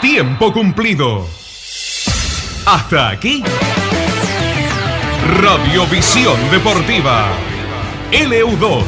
Tiempo 0.00 0.52
cumplido. 0.52 1.24
Hasta 2.66 3.10
aquí. 3.10 3.44
Radiovisión 5.40 6.36
Deportiva. 6.50 7.28
LU2 8.12 8.82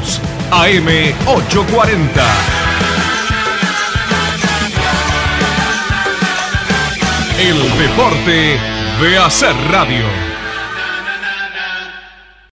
AM840. 0.51 2.70
El 7.41 7.57
deporte 7.79 8.59
de 9.01 9.19
hacer 9.19 9.57
radio. 9.71 10.30